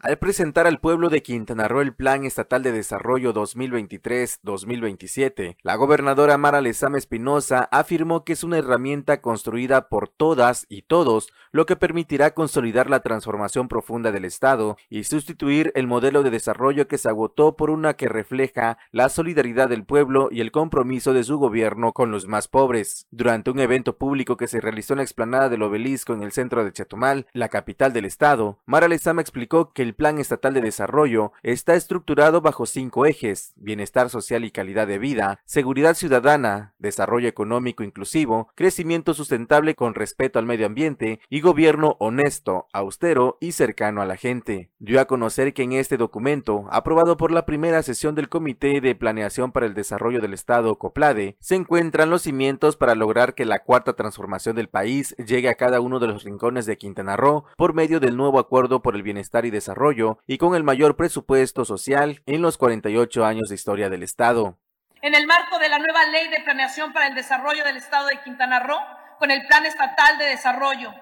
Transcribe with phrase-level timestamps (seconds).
[0.04, 6.36] Al presentar al pueblo de Quintana Roo el Plan Estatal de Desarrollo 2023-2027, la gobernadora
[6.38, 11.76] Mara Lezama Espinosa afirmó que es una herramienta construida por todas y todos, lo que
[11.76, 17.08] permitirá consolidar la transformación profunda del Estado y sustituir el modelo de desarrollo que se
[17.08, 21.92] agotó por una que refleja la solidaridad del pueblo y el compromiso de su gobierno
[21.92, 23.06] con los más pobres.
[23.12, 26.64] Durante un evento público que se realizó en la explanada del obelisco en el centro
[26.64, 31.32] de Chetumal, la capital del Estado, Mara Lezama explicó que el Plan Estatal de Desarrollo
[31.42, 37.82] está estructurado bajo cinco ejes, bienestar social y calidad de vida, seguridad ciudadana, desarrollo económico
[37.82, 44.06] inclusivo, crecimiento sustentable con respeto al medio ambiente y gobierno honesto, austero y cercano a
[44.06, 44.70] la gente.
[44.78, 48.94] Dio a conocer que en este documento, aprobado por la primera sesión del Comité de
[48.94, 53.60] Planeación para el Desarrollo del Estado COPLADE, se encuentran los cimientos para lograr que la
[53.60, 57.74] cuarta transformación del país llegue a cada uno de los rincones de Quintana Roo por
[57.74, 59.81] medio del nuevo Acuerdo por el Bienestar y Desarrollo
[60.26, 64.60] y con el mayor presupuesto social en los 48 años de historia del Estado.
[65.00, 68.22] En el marco de la nueva Ley de Planeación para el Desarrollo del Estado de
[68.22, 68.78] Quintana Roo,
[69.18, 70.94] con el Plan Estatal de Desarrollo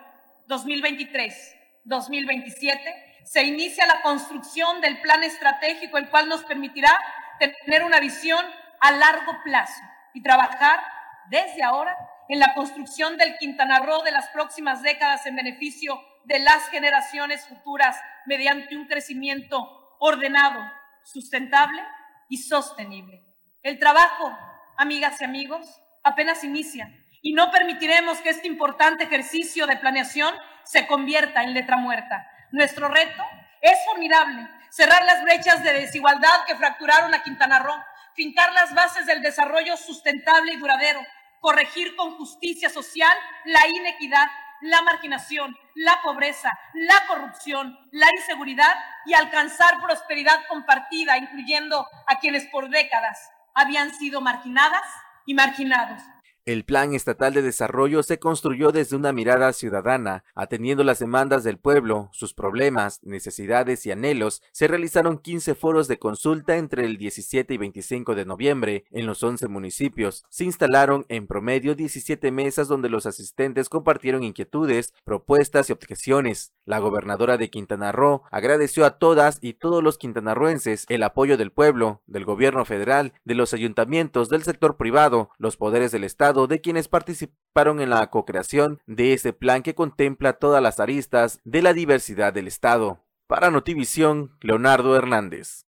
[0.48, 2.78] 2023-2027,
[3.26, 6.98] se inicia la construcción del plan estratégico, el cual nos permitirá
[7.38, 8.42] tener una visión
[8.80, 9.82] a largo plazo
[10.14, 10.80] y trabajar
[11.28, 11.94] desde ahora
[12.30, 17.46] en la construcción del Quintana Roo de las próximas décadas en beneficio de las generaciones
[17.46, 20.60] futuras mediante un crecimiento ordenado,
[21.04, 21.82] sustentable
[22.28, 23.24] y sostenible.
[23.62, 24.36] El trabajo,
[24.76, 25.66] amigas y amigos,
[26.02, 26.88] apenas inicia
[27.22, 32.26] y no permitiremos que este importante ejercicio de planeación se convierta en letra muerta.
[32.52, 33.22] Nuestro reto
[33.60, 37.76] es formidable, cerrar las brechas de desigualdad que fracturaron a Quintana Roo,
[38.14, 41.00] fincar las bases del desarrollo sustentable y duradero,
[41.40, 44.28] corregir con justicia social la inequidad
[44.60, 48.74] la marginación, la pobreza, la corrupción, la inseguridad
[49.06, 54.84] y alcanzar prosperidad compartida, incluyendo a quienes por décadas habían sido marginadas
[55.26, 56.02] y marginados.
[56.50, 61.58] El Plan Estatal de Desarrollo se construyó desde una mirada ciudadana, atendiendo las demandas del
[61.58, 64.42] pueblo, sus problemas, necesidades y anhelos.
[64.50, 69.22] Se realizaron 15 foros de consulta entre el 17 y 25 de noviembre en los
[69.22, 70.24] 11 municipios.
[70.28, 76.52] Se instalaron en promedio 17 mesas donde los asistentes compartieron inquietudes, propuestas y objeciones.
[76.64, 81.52] La gobernadora de Quintana Roo agradeció a todas y todos los quintanarroenses el apoyo del
[81.52, 86.60] pueblo, del gobierno federal, de los ayuntamientos, del sector privado, los poderes del Estado, de
[86.60, 91.72] quienes participaron en la co-creación de este plan que contempla todas las aristas de la
[91.72, 93.04] diversidad del Estado.
[93.26, 95.64] Para Notivisión, Leonardo Hernández.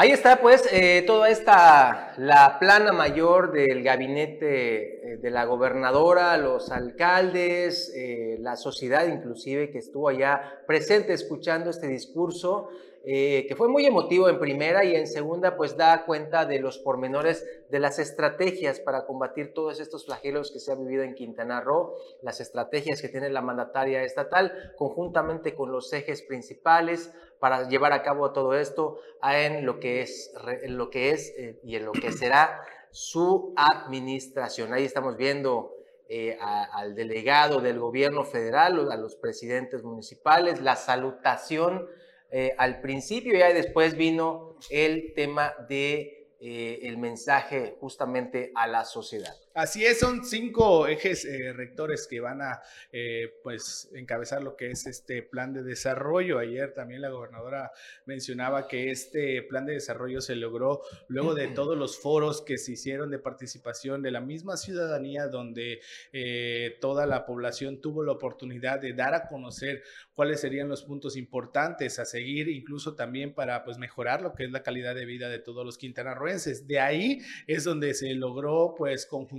[0.00, 6.36] Ahí está pues eh, toda esta la plana mayor del gabinete eh, de la gobernadora,
[6.36, 12.68] los alcaldes, eh, la sociedad inclusive que estuvo allá presente escuchando este discurso,
[13.04, 16.78] eh, que fue muy emotivo en primera y en segunda pues da cuenta de los
[16.78, 21.60] pormenores de las estrategias para combatir todos estos flagelos que se han vivido en Quintana
[21.60, 27.92] Roo, las estrategias que tiene la mandataria estatal conjuntamente con los ejes principales para llevar
[27.92, 31.84] a cabo todo esto en lo que es, en lo que es eh, y en
[31.84, 32.60] lo que será
[32.90, 34.72] su administración.
[34.72, 35.74] Ahí estamos viendo
[36.08, 41.86] eh, al delegado del gobierno federal, a los presidentes municipales, la salutación
[42.30, 49.34] eh, al principio y después vino el tema de el mensaje justamente a la sociedad.
[49.54, 52.60] Así es, son cinco ejes eh, rectores que van a
[52.92, 56.38] eh, pues encabezar lo que es este plan de desarrollo.
[56.38, 57.72] Ayer también la gobernadora
[58.06, 62.72] mencionaba que este plan de desarrollo se logró luego de todos los foros que se
[62.72, 65.80] hicieron de participación de la misma ciudadanía, donde
[66.12, 69.82] eh, toda la población tuvo la oportunidad de dar a conocer
[70.14, 74.50] cuáles serían los puntos importantes a seguir, incluso también para pues mejorar lo que es
[74.50, 76.66] la calidad de vida de todos los quintanarroenses.
[76.66, 79.37] De ahí es donde se logró pues conjuntar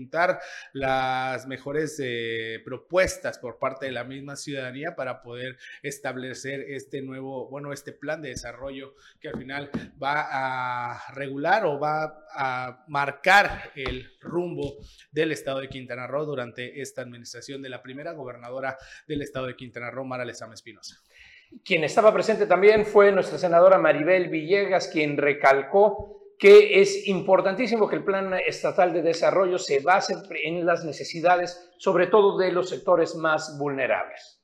[0.74, 7.50] las mejores eh, propuestas por parte de la misma ciudadanía para poder establecer este nuevo,
[7.50, 9.70] bueno, este plan de desarrollo que al final
[10.02, 14.78] va a regular o va a marcar el rumbo
[15.12, 19.56] del estado de Quintana Roo durante esta administración de la primera gobernadora del estado de
[19.56, 21.02] Quintana Roo, Mara Lezama Espinosa.
[21.64, 27.98] Quien estaba presente también fue nuestra senadora Maribel Villegas, quien recalcó que es importantísimo que
[27.98, 33.16] el plan estatal de desarrollo se base en las necesidades, sobre todo de los sectores
[33.16, 34.39] más vulnerables.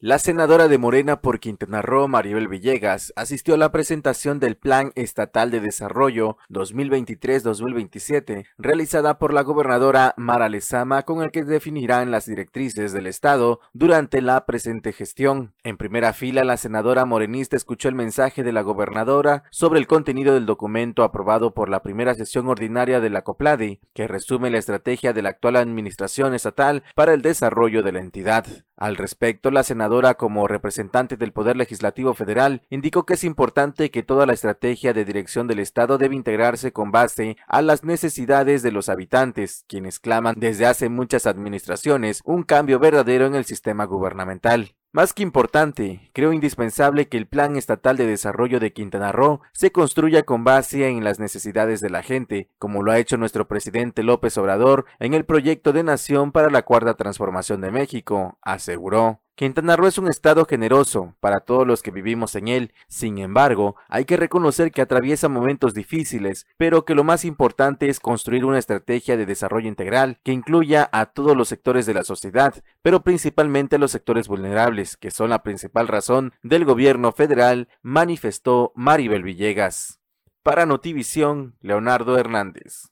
[0.00, 4.92] La senadora de Morena por Quintana Roo, Maribel Villegas, asistió a la presentación del Plan
[4.94, 12.26] Estatal de Desarrollo 2023-2027, realizada por la gobernadora Mara Lezama, con el que definirán las
[12.26, 15.52] directrices del Estado durante la presente gestión.
[15.64, 20.34] En primera fila, la senadora morenista escuchó el mensaje de la gobernadora sobre el contenido
[20.34, 25.12] del documento aprobado por la primera sesión ordinaria de la COPLADI, que resume la estrategia
[25.12, 28.46] de la actual administración estatal para el desarrollo de la entidad.
[28.78, 34.04] Al respecto, la senadora, como representante del Poder Legislativo Federal, indicó que es importante que
[34.04, 38.70] toda la estrategia de dirección del Estado debe integrarse con base a las necesidades de
[38.70, 44.77] los habitantes, quienes claman desde hace muchas administraciones un cambio verdadero en el sistema gubernamental.
[44.90, 49.70] Más que importante, creo indispensable que el Plan Estatal de Desarrollo de Quintana Roo se
[49.70, 54.02] construya con base en las necesidades de la gente, como lo ha hecho nuestro presidente
[54.02, 59.20] López Obrador en el proyecto de nación para la Cuarta Transformación de México, aseguró.
[59.38, 63.76] Quintana Roo es un estado generoso para todos los que vivimos en él, sin embargo,
[63.88, 68.58] hay que reconocer que atraviesa momentos difíciles, pero que lo más importante es construir una
[68.58, 72.52] estrategia de desarrollo integral que incluya a todos los sectores de la sociedad,
[72.82, 78.72] pero principalmente a los sectores vulnerables, que son la principal razón del gobierno federal, manifestó
[78.74, 80.00] Maribel Villegas.
[80.42, 82.90] Para Notivisión, Leonardo Hernández.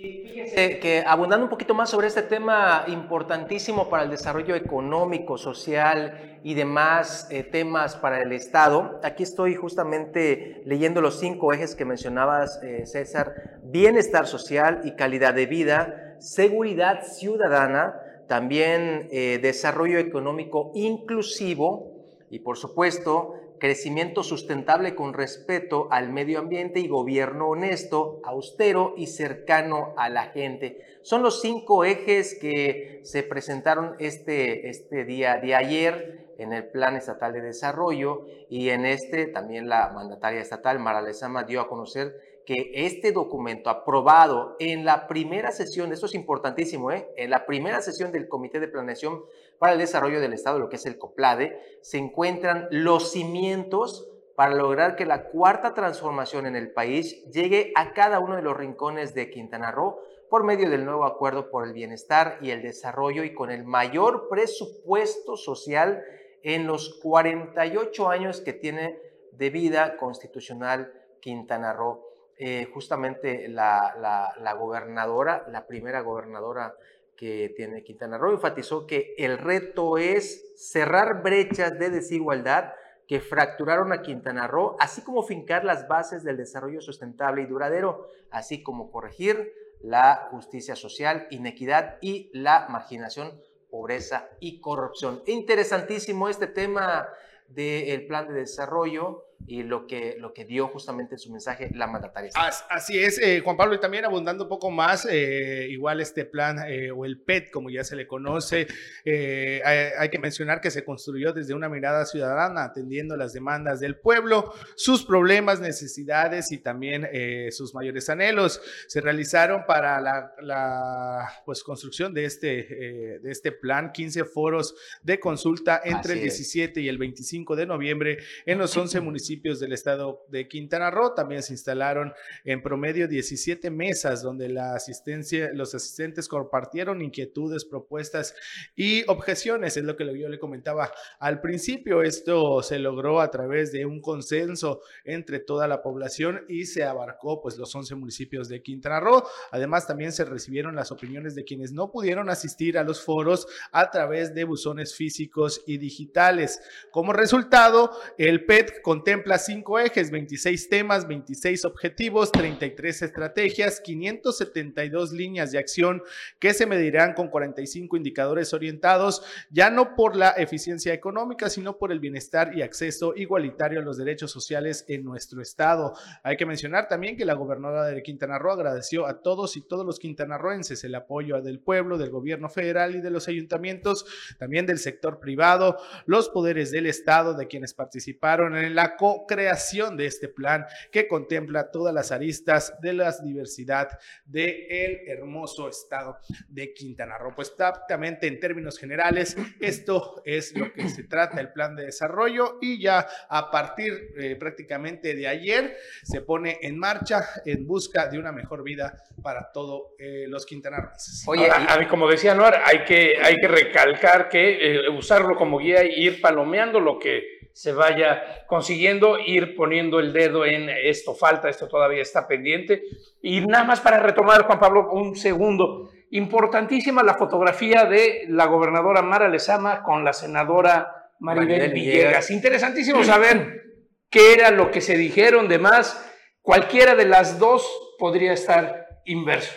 [0.00, 5.36] Y fíjense que abundando un poquito más sobre este tema importantísimo para el desarrollo económico,
[5.36, 11.74] social y demás eh, temas para el Estado, aquí estoy justamente leyendo los cinco ejes
[11.74, 19.98] que mencionabas, eh, César, bienestar social y calidad de vida, seguridad ciudadana, también eh, desarrollo
[19.98, 28.20] económico inclusivo y por supuesto crecimiento sustentable con respeto al medio ambiente y gobierno honesto,
[28.24, 30.80] austero y cercano a la gente.
[31.02, 36.96] Son los cinco ejes que se presentaron este, este día de ayer en el Plan
[36.96, 42.42] Estatal de Desarrollo y en este también la mandataria estatal Mara Lezama dio a conocer
[42.46, 47.06] que este documento aprobado en la primera sesión, esto es importantísimo, ¿eh?
[47.16, 49.22] en la primera sesión del Comité de Planeación
[49.58, 54.54] para el Desarrollo del Estado, lo que es el COPLADE, se encuentran los cimientos para
[54.54, 59.12] lograr que la cuarta transformación en el país llegue a cada uno de los rincones
[59.14, 59.98] de Quintana Roo
[60.30, 64.28] por medio del nuevo acuerdo por el bienestar y el desarrollo y con el mayor
[64.28, 66.04] presupuesto social
[66.42, 69.00] en los 48 años que tiene
[69.32, 72.04] de vida constitucional Quintana Roo.
[72.36, 76.76] Eh, justamente la, gobernadora, la primera gobernadora
[77.18, 82.72] que tiene Quintana Roo, enfatizó que el reto es cerrar brechas de desigualdad
[83.08, 88.06] que fracturaron a Quintana Roo, así como fincar las bases del desarrollo sustentable y duradero,
[88.30, 95.20] así como corregir la justicia social, inequidad y la marginación, pobreza y corrupción.
[95.26, 97.08] Interesantísimo este tema
[97.48, 101.86] del plan de desarrollo y lo que, lo que dio justamente en su mensaje la
[101.86, 102.30] mandataria.
[102.68, 106.58] Así es, eh, Juan Pablo, y también abundando un poco más, eh, igual este plan
[106.68, 108.66] eh, o el PET, como ya se le conoce,
[109.04, 113.96] hay, hay, que mencionar que se construyó desde una mirada ciudadana, atendiendo las demandas del
[113.96, 117.08] pueblo, sus problemas, necesidades y también
[117.50, 118.60] sus mayores anhelos.
[118.86, 125.20] Se realizaron para la, la pues, construcción de este, de este plan 15 foros de
[125.20, 130.24] consulta entre el 17 y el 25 de noviembre en los 11 municipios del estado
[130.28, 131.12] de Quintana Roo.
[131.14, 138.34] También se instalaron en promedio 17 mesas donde la asistencia, los asistentes compartieron inquietudes, propuestas
[138.74, 139.76] y objeciones.
[139.76, 142.02] Es lo que yo le comentaba al principio.
[142.02, 147.42] Esto se logró a través de un consenso entre toda la población y se abarcó
[147.42, 149.24] pues los 11 municipios de Quintana Roo.
[149.50, 153.90] Además también se recibieron las opiniones de quienes no pudieron asistir a los foros a
[153.90, 156.62] través de buzones físicos y digitales.
[156.90, 165.12] Como resultado, el PET contempla contempla cinco ejes, 26 temas, 26 objetivos, 33 estrategias, 572
[165.12, 166.04] líneas de acción
[166.38, 171.90] que se medirán con 45 indicadores orientados ya no por la eficiencia económica, sino por
[171.90, 175.94] el bienestar y acceso igualitario a los derechos sociales en nuestro estado.
[176.22, 179.84] Hay que mencionar también que la gobernadora de Quintana Roo agradeció a todos y todos
[179.84, 184.06] los quintanarroenses el apoyo del pueblo, del gobierno federal y de los ayuntamientos,
[184.38, 188.96] también del sector privado, los poderes del estado, de quienes participaron en la
[189.26, 195.68] creación de este plan que contempla todas las aristas de la diversidad del el hermoso
[195.68, 197.34] estado de Quintana Roo.
[197.34, 202.58] Pues prácticamente en términos generales, esto es lo que se trata el plan de desarrollo
[202.60, 208.18] y ya a partir eh, prácticamente de ayer se pone en marcha en busca de
[208.18, 211.24] una mejor vida para todos eh, los quintanarroenses.
[211.26, 215.58] Oye, a mí como decía Noar, hay que, hay que recalcar que eh, usarlo como
[215.58, 221.12] guía y ir palomeando lo que se vaya consiguiendo, ir poniendo el dedo en esto
[221.12, 222.84] falta, esto todavía está pendiente.
[223.20, 225.90] Y nada más para retomar, Juan Pablo, un segundo.
[226.12, 232.30] Importantísima la fotografía de la gobernadora Mara Lezama con la senadora Maribel, Villegas.
[232.30, 233.64] Interesantísimo saber
[234.08, 236.08] qué era lo que se dijeron de más.
[236.40, 239.52] Cualquiera de las dos podría estar inverso.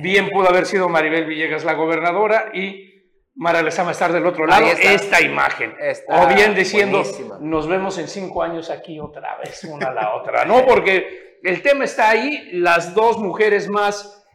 [0.00, 2.87] Bien pudo haber sido Maribel Villegas la gobernadora y
[3.38, 5.72] Mara Lezama estar del otro lado, esta imagen.
[6.08, 7.04] o bien diciendo,
[7.40, 10.44] nos vemos en cinco años aquí otra vez, una a la otra.
[10.44, 14.26] No, porque el tema está ahí, las dos mujeres más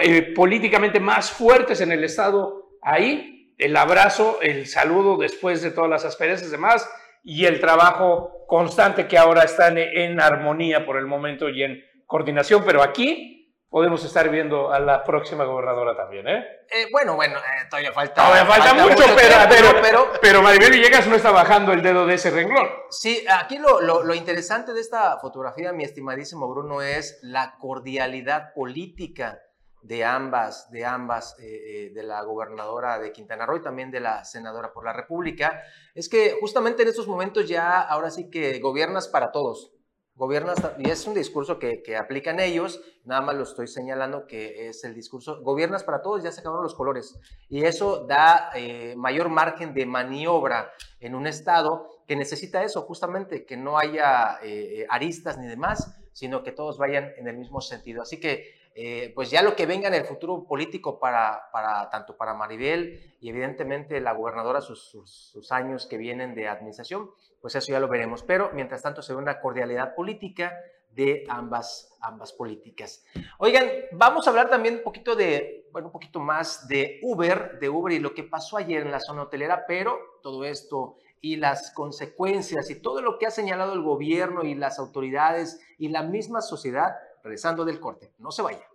[0.00, 5.90] eh, políticamente más fuertes en el Estado ahí, el abrazo, el saludo después de todas
[5.90, 6.88] las asperezas y demás,
[7.24, 12.62] y el trabajo constante que ahora están en armonía por el momento y en coordinación,
[12.64, 13.41] pero aquí
[13.72, 16.44] podemos estar viendo a la próxima gobernadora también, ¿eh?
[16.68, 18.16] eh bueno, bueno, eh, todavía falta.
[18.16, 22.30] Todavía falta, mucho, pero, pero, pero, Maribel Villegas no está bajando el dedo de ese
[22.30, 22.68] renglón.
[22.90, 29.40] Sí, aquí lo, lo, interesante de esta fotografía, mi estimadísimo Bruno, es la cordialidad política
[29.80, 34.26] de ambas, de ambas, eh, de la gobernadora de Quintana Roo y también de la
[34.26, 35.62] senadora por la República.
[35.94, 39.72] Es que justamente en estos momentos ya, ahora sí que gobiernas para todos
[40.14, 44.68] Gobiernas, y es un discurso que, que, aplican ellos, nada más lo estoy señalando que
[44.68, 47.18] es el discurso, gobiernas para todos, ya se acabaron los colores.
[47.48, 53.46] Y eso da eh, mayor margen de maniobra en un Estado que necesita eso, justamente,
[53.46, 58.02] que no haya eh, aristas ni demás, sino que todos vayan en el mismo sentido.
[58.02, 62.16] Así que eh, pues ya lo que venga en el futuro político para, para tanto
[62.16, 67.10] para Maribel y evidentemente la gobernadora, sus, sus, años que vienen de administración,
[67.40, 68.22] pues eso ya lo veremos.
[68.22, 70.54] Pero mientras tanto se ve una cordialidad política
[70.94, 73.04] de ambas, ambas políticas.
[73.38, 77.68] Oigan, vamos a hablar también un poquito de, bueno, un poquito más de Uber, de
[77.68, 81.70] Uber y lo que pasó ayer en la zona hotelera, pero todo esto y las
[81.70, 86.40] consecuencias y todo lo que ha señalado el gobierno y las autoridades y la misma
[86.40, 88.12] sociedad regresando del corte.
[88.18, 88.66] No se vaya.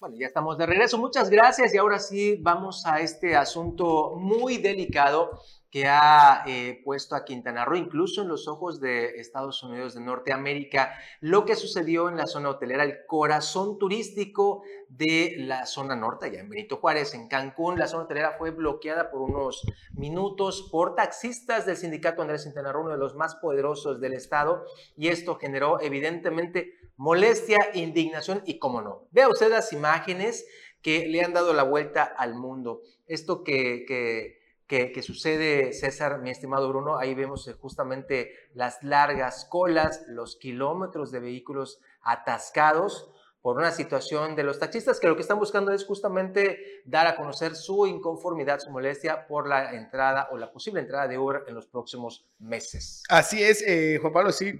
[0.00, 0.96] Bueno, ya estamos de regreso.
[0.96, 7.14] Muchas gracias y ahora sí vamos a este asunto muy delicado que ha eh, puesto
[7.14, 12.08] a Quintana Roo, incluso en los ojos de Estados Unidos de Norteamérica, lo que sucedió
[12.08, 17.12] en la zona hotelera, el corazón turístico de la zona norte, allá en Benito Juárez,
[17.12, 17.78] en Cancún.
[17.78, 22.84] La zona hotelera fue bloqueada por unos minutos por taxistas del sindicato Andrés Quintana Roo,
[22.84, 24.64] uno de los más poderosos del estado,
[24.96, 30.46] y esto generó evidentemente molestia, indignación y, cómo no, vea usted las imágenes
[30.82, 32.82] que le han dado la vuelta al mundo.
[33.06, 39.44] Esto que, que que, sucede, César, mi estimado Bruno, ahí vemos eh, justamente las largas
[39.44, 43.10] colas, los kilómetros de vehículos atascados
[43.42, 47.16] por una situación de los taxistas que lo que están buscando es justamente dar a
[47.16, 51.54] conocer su inconformidad, su molestia por la entrada o la posible entrada de Uber en
[51.54, 53.02] los próximos meses.
[53.08, 54.58] Así es, eh, Juan Pablo, sí,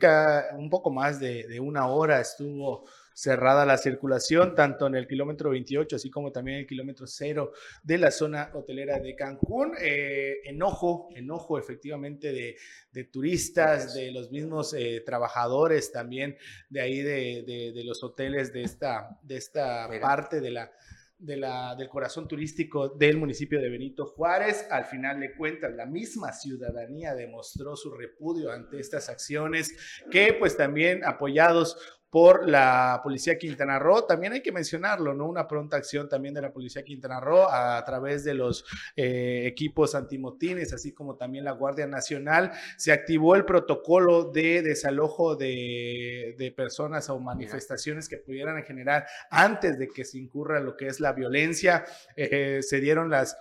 [0.56, 2.84] un poco más de una hora estuvo
[3.20, 7.52] cerrada la circulación, tanto en el kilómetro 28, así como también en el kilómetro cero
[7.82, 9.74] de la zona hotelera de Cancún.
[9.78, 12.56] Eh, enojo, enojo efectivamente
[12.90, 16.38] de, turistas, de los mismos eh, trabajadores también
[16.70, 20.72] de ahí de, los hoteles de esta, de esta parte de la,
[21.18, 24.66] de la, del corazón turístico del municipio de Benito Juárez.
[24.70, 29.74] Al final de cuentas, la misma ciudadanía demostró su repudio ante estas acciones
[30.10, 34.02] que pues también apoyados por la Policía Quintana Roo.
[34.02, 35.26] También hay que mencionarlo, ¿no?
[35.26, 38.64] Una pronta acción también de la Policía Quintana Roo a, través de los
[38.96, 42.50] eh, equipos antimotines, así como también la Guardia Nacional.
[42.76, 49.88] Se activó el protocolo de desalojo de, personas o manifestaciones que pudieran generar antes de
[49.88, 51.84] que se incurra lo que es la violencia.
[52.16, 53.36] Eh, se dieron las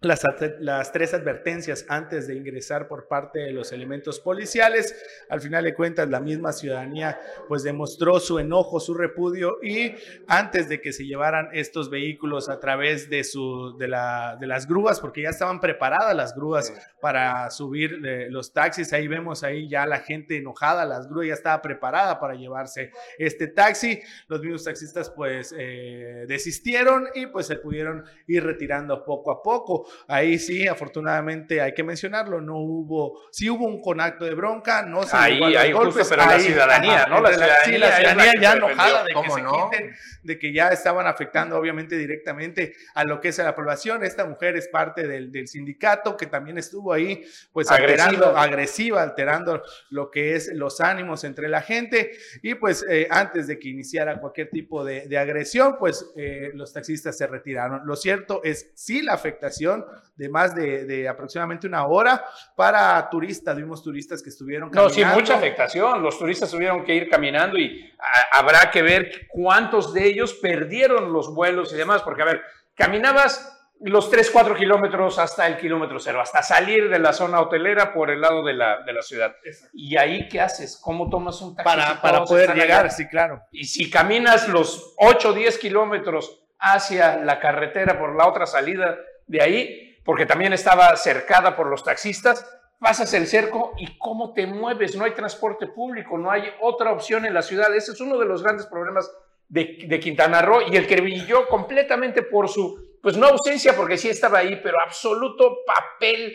[0.00, 0.22] las,
[0.60, 4.94] las, tres advertencias antes de ingresar por parte de los elementos policiales.
[5.28, 9.94] Al final de cuentas, la misma ciudadanía pues demostró su enojo, su repudio y
[10.28, 14.68] antes de que se llevaran estos vehículos a través de, su, de, la, de las
[14.68, 19.68] grúas, porque ya estaban preparadas las grúas para subir eh, los taxis, ahí vemos ahí
[19.68, 24.62] ya la gente enojada, las grúas ya estaba preparada para llevarse este taxi, los mismos
[24.62, 29.87] taxistas pues eh, desistieron y pues se pudieron ir retirando poco a poco.
[30.06, 35.04] Ahí sí, afortunadamente hay que mencionarlo, no hubo, sí hubo un conacto de bronca, no
[35.04, 37.20] se ahí, ahí golpes, pero la ciudadanía, ¿no?
[37.20, 41.06] La ciudadanía, sí, la ciudadanía ya enojada de que se quiten, de que ya estaban
[41.06, 44.04] afectando obviamente directamente a lo que es la población.
[44.04, 49.62] Esta mujer es parte del, del sindicato que también estuvo ahí, pues alterando, agresiva, alterando
[49.90, 52.12] lo que es los ánimos entre la gente.
[52.42, 56.72] Y pues eh, antes de que iniciara cualquier tipo de, de agresión, pues eh, los
[56.72, 57.86] taxistas se retiraron.
[57.86, 59.77] Lo cierto es sí la afectación
[60.16, 62.24] de más de, aproximadamente una hora
[62.56, 63.56] para turistas.
[63.56, 64.88] Vimos turistas que estuvieron caminando.
[64.88, 66.02] No, sí, mucha afectación.
[66.02, 67.92] Los turistas tuvieron que ir caminando y
[68.32, 72.42] habrá que ver cuántos de ellos perdieron los vuelos y demás, porque a ver,
[72.74, 77.92] caminabas los 3, 4 kilómetros hasta el kilómetro cero, hasta salir de la zona hotelera
[77.92, 79.36] por el lado de la, de la ciudad.
[79.72, 80.80] ¿Y ahí qué haces?
[80.82, 81.64] ¿Cómo tomas un taxi?
[81.64, 83.40] Para, para poder llegar, sí, claro.
[83.52, 89.42] Y si caminas los 8, 10 kilómetros hacia la carretera por la otra salida de
[89.42, 92.44] ahí, porque también estaba cercada por los taxistas,
[92.80, 97.26] pasas el cerco y cómo te mueves, no hay transporte público, no hay otra opción
[97.26, 97.74] en la ciudad.
[97.74, 99.10] Ese es uno de los grandes problemas
[99.48, 104.08] de, Quintana Roo y el que brilló completamente por su, pues no ausencia, porque sí
[104.08, 106.34] estaba ahí, pero absoluto papel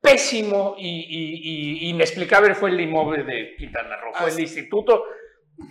[0.00, 5.04] pésimo y, inexplicable fue el inmueble de Quintana Roo, fue el instituto.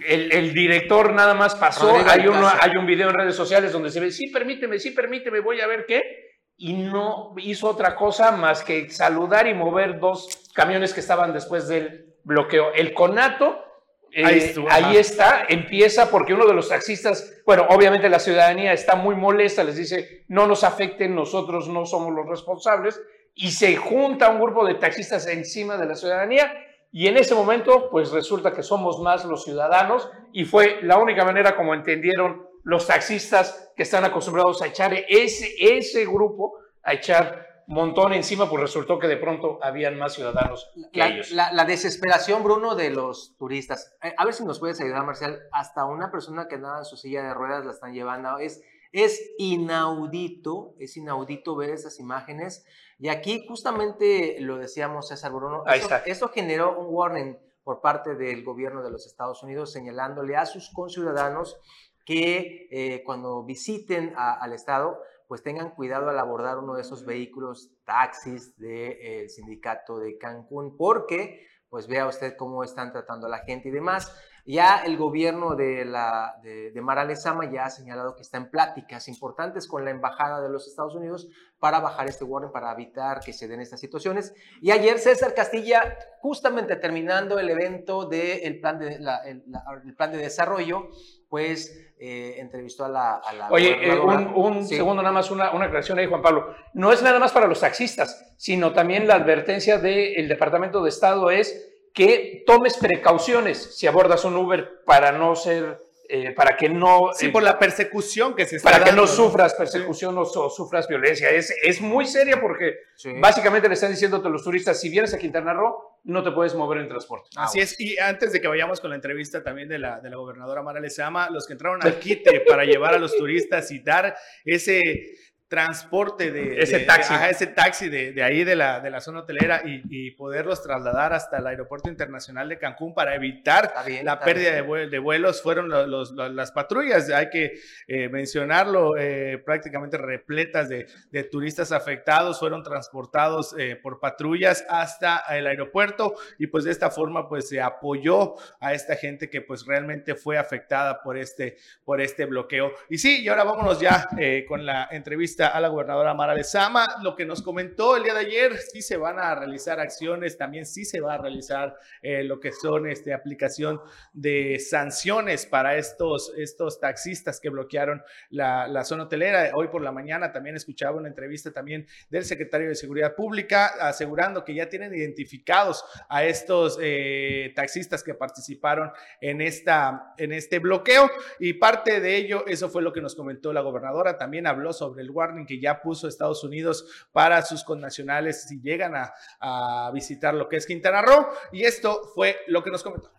[0.05, 3.99] El, director nada más pasó, hay, uno, hay un video en redes sociales donde se
[3.99, 6.28] ve, sí, permíteme, sí, permíteme, voy a ver qué
[6.61, 11.69] y no hizo otra cosa más que saludar y mover dos camiones que estaban después
[11.69, 12.73] del bloqueo.
[12.73, 13.63] El conato,
[14.11, 19.15] eh, ahí, está, empieza porque uno de los taxistas, bueno, obviamente la ciudadanía está muy
[19.15, 23.01] molesta, les dice, no nos afecten, nosotros no somos los responsables,
[23.33, 26.51] y se junta un grupo de taxistas encima de la ciudadanía,
[26.91, 31.23] y en ese momento, pues resulta que somos más los ciudadanos, y fue la única
[31.23, 36.53] manera como entendieron los taxistas que están acostumbrados a echar ese, ese grupo,
[36.83, 41.31] a echar montón encima, pues resultó que de pronto habían más ciudadanos que la, ellos.
[41.31, 43.95] La, desesperación, Bruno, de los turistas.
[44.03, 45.39] Eh, a ver si nos puedes ayudar, Marcial.
[45.51, 48.37] Hasta una persona que andaba en su silla de ruedas la están llevando.
[48.37, 52.65] Es, es inaudito, es inaudito ver esas imágenes.
[52.99, 55.99] Y aquí justamente lo decíamos, César Bruno, Ahí está.
[56.05, 60.71] esto generó un warning por parte del gobierno de los Estados Unidos señalándole a sus
[60.71, 61.59] conciudadanos
[62.09, 67.69] que eh, cuando visiten al Estado, pues tengan cuidado al abordar uno de esos vehículos,
[67.85, 73.45] taxis del eh, sindicato de Cancún, porque pues vea usted cómo están tratando a la
[73.45, 74.11] gente y demás.
[74.45, 78.49] Ya el gobierno de, la, de, de Mara Lezama ya ha señalado que está en
[78.49, 81.27] pláticas importantes con la Embajada de los Estados Unidos
[81.59, 84.33] para bajar este warning, para evitar que se den estas situaciones.
[84.61, 90.89] Y ayer César Castilla, justamente terminando el evento del plan, de, el plan de desarrollo,
[91.29, 93.21] pues eh, entrevistó a la...
[93.51, 96.55] Oye, eh, un, segundo nada más, una, una aclaración ahí, Juan Pablo.
[96.73, 101.29] No es nada más para los taxistas, sino también la advertencia del Departamento de Estado
[101.29, 105.77] es que tomes precauciones si abordas un Uber para no ser...
[106.11, 107.11] Eh, para que no...
[107.13, 111.29] Sí, por la persecución que se está Para que no sufras persecución o, sufras violencia.
[111.29, 112.77] Es, es muy seria porque
[113.19, 116.55] básicamente le están diciendo a los turistas, si vienes a Quintana Roo, no te puedes
[116.55, 117.29] mover en transporte.
[117.35, 120.17] Así es, y antes de que vayamos con la entrevista también de la, de la
[120.17, 124.15] gobernadora Mara Lezama, los que entraron al quite para llevar a los turistas y dar
[124.45, 125.11] ese
[125.49, 129.21] transporte de ese taxi, de, ese taxi de, de, ahí de la, de la zona
[129.21, 134.19] hotelera y, y, poderlos trasladar hasta el aeropuerto internacional de Cancún para evitar bien, la
[134.19, 139.41] pérdida de, vuelos, de, vuelos fueron los, los, las patrullas, hay que eh, mencionarlo, eh,
[139.43, 146.45] prácticamente repletas de, de, turistas afectados, fueron transportados eh, por patrullas hasta el aeropuerto y
[146.45, 151.01] pues de esta forma pues se apoyó a esta gente que pues realmente fue afectada
[151.01, 152.71] por este, por este bloqueo.
[152.87, 156.85] Y sí, y ahora vámonos ya eh, con la entrevista a la gobernadora Mara Lezama.
[157.01, 160.65] Lo que nos comentó el día de ayer, sí se van a realizar acciones, también
[160.65, 163.81] sí se va a realizar eh, lo que son este, aplicación
[164.13, 169.51] de sanciones para estos, estos taxistas que bloquearon la, la, zona hotelera.
[169.55, 174.43] Hoy por la mañana también escuchaba una entrevista también del secretario de Seguridad Pública asegurando
[174.43, 181.09] que ya tienen identificados a estos eh, taxistas que participaron en, esta, en este bloqueo
[181.39, 184.17] y parte de ello, eso fue lo que nos comentó la gobernadora.
[184.17, 188.95] También habló sobre el warning que ya puso Estados Unidos para sus connacionales si llegan
[188.95, 191.27] a, a visitar lo que es Quintana Roo.
[191.51, 193.11] Y esto fue lo que nos comentó.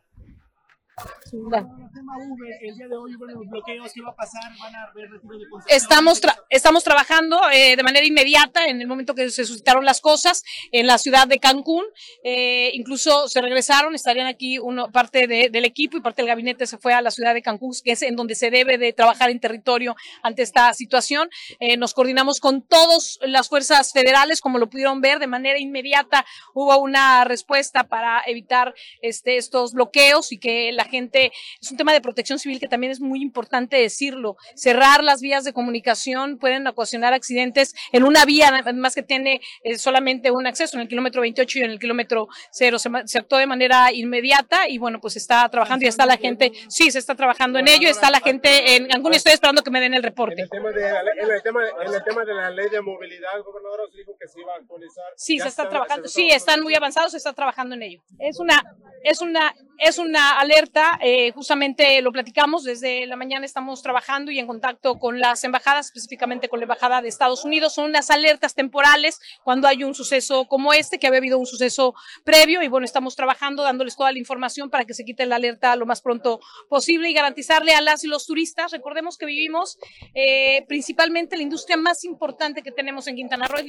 [5.69, 10.01] Estamos, tra estamos trabajando eh, de manera inmediata en el momento que se suscitaron las
[10.01, 11.85] cosas en la ciudad de Cancún.
[12.25, 16.67] Eh, incluso se regresaron, estarían aquí uno, parte de, del equipo y parte del gabinete
[16.67, 19.31] se fue a la ciudad de Cancún, que es en donde se debe de trabajar
[19.31, 21.31] en territorio ante esta situación.
[21.61, 26.25] Eh, nos coordinamos con todas las fuerzas federales, como lo pudieron ver, de manera inmediata
[26.55, 31.95] hubo una respuesta para evitar este, estos bloqueos y que la gente, es un tema
[31.95, 34.37] de protección civil que también es muy importante decirlo.
[34.55, 39.79] Cerrar las vías de comunicación pueden ocasionar accidentes en una vía, además que tiene eh,
[39.79, 42.79] solamente un acceso, en el kilómetro 28 y en el kilómetro 0.
[42.79, 46.53] Se, se, actuó de manera inmediata y bueno, pues está trabajando y está la gente,
[46.69, 49.71] sí, se está trabajando en ello, está la gente en Cancún y estoy esperando que
[49.71, 50.43] me den el reporte.
[50.43, 53.31] En el tema de, en el tema, en el tema de la ley de movilidad,
[53.45, 55.05] gobernador, se dijo que se iba a actualizar.
[55.17, 57.83] Sí, se está, está trabajando, se está sí, están muy avanzados, se está trabajando en
[57.83, 58.03] ello.
[58.19, 58.63] Es una,
[59.03, 60.70] es una, es una alerta,
[61.01, 65.87] eh, justamente lo platicamos, desde la mañana estamos trabajando y en contacto con las embajadas,
[65.87, 70.47] específicamente con la Embajada de Estados Unidos, son unas alertas temporales cuando hay un suceso
[70.47, 74.19] como este, que había habido un suceso previo y bueno, estamos trabajando, dándoles toda la
[74.19, 78.05] información para que se quite la alerta lo más pronto posible y garantizarle a las
[78.05, 79.79] y los turistas, recordemos que vivimos
[80.15, 83.61] eh, principalmente la industria más importante que tenemos en Quintana Roo,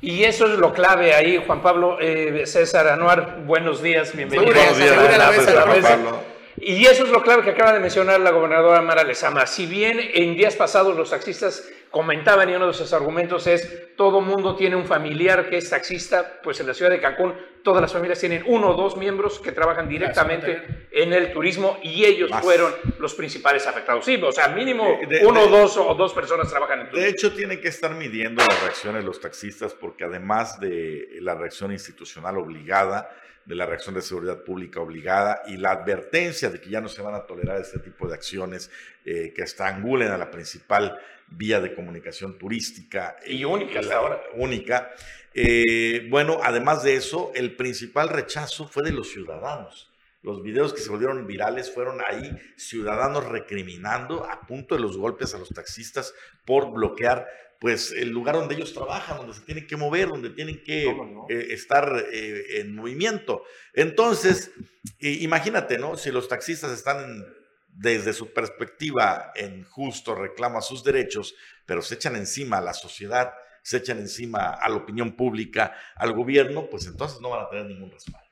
[0.00, 1.98] y eso es lo clave ahí, Juan Pablo.
[2.00, 4.52] Eh, César Anuar, buenos días, bienvenido.
[4.52, 6.30] Buenos días, a la vez, Juan Pablo.
[6.62, 9.46] Y eso es lo clave que acaba de mencionar la gobernadora Mara Lezama.
[9.46, 14.20] Si bien en días pasados los taxistas comentaban y uno de sus argumentos es todo
[14.20, 17.92] mundo tiene un familiar que es taxista, pues en la ciudad de Cancún todas las
[17.92, 22.42] familias tienen uno o dos miembros que trabajan directamente en el turismo y ellos Más.
[22.42, 24.04] fueron los principales afectados.
[24.04, 26.90] Sí, o sea, mínimo de, de, uno de, dos o dos personas trabajan en el
[26.90, 27.06] turismo.
[27.06, 31.34] De hecho, tienen que estar midiendo las reacciones de los taxistas porque además de la
[31.34, 33.10] reacción institucional obligada,
[33.44, 37.02] de la reacción de seguridad pública obligada y la advertencia de que ya no se
[37.02, 38.70] van a tolerar este tipo de acciones
[39.04, 40.98] eh, que estrangulen a la principal
[41.30, 43.16] vía de comunicación turística.
[43.26, 44.20] Y única hasta ahora.
[44.34, 44.92] Única.
[45.34, 49.90] Eh, bueno, además de eso, el principal rechazo fue de los ciudadanos.
[50.22, 55.34] Los videos que se volvieron virales fueron ahí ciudadanos recriminando a punto de los golpes
[55.34, 56.14] a los taxistas
[56.44, 57.26] por bloquear
[57.58, 61.26] pues el lugar donde ellos trabajan, donde se tienen que mover, donde tienen que no?
[61.28, 63.44] eh, estar eh, en movimiento.
[63.74, 64.50] Entonces,
[64.98, 65.98] imagínate, ¿no?
[65.98, 67.22] Si los taxistas están
[67.68, 71.34] desde su perspectiva en justo reclamo a sus derechos,
[71.66, 73.32] pero se echan encima a la sociedad,
[73.62, 77.66] se echan encima a la opinión pública, al gobierno, pues entonces no van a tener
[77.66, 78.28] ningún respaldo.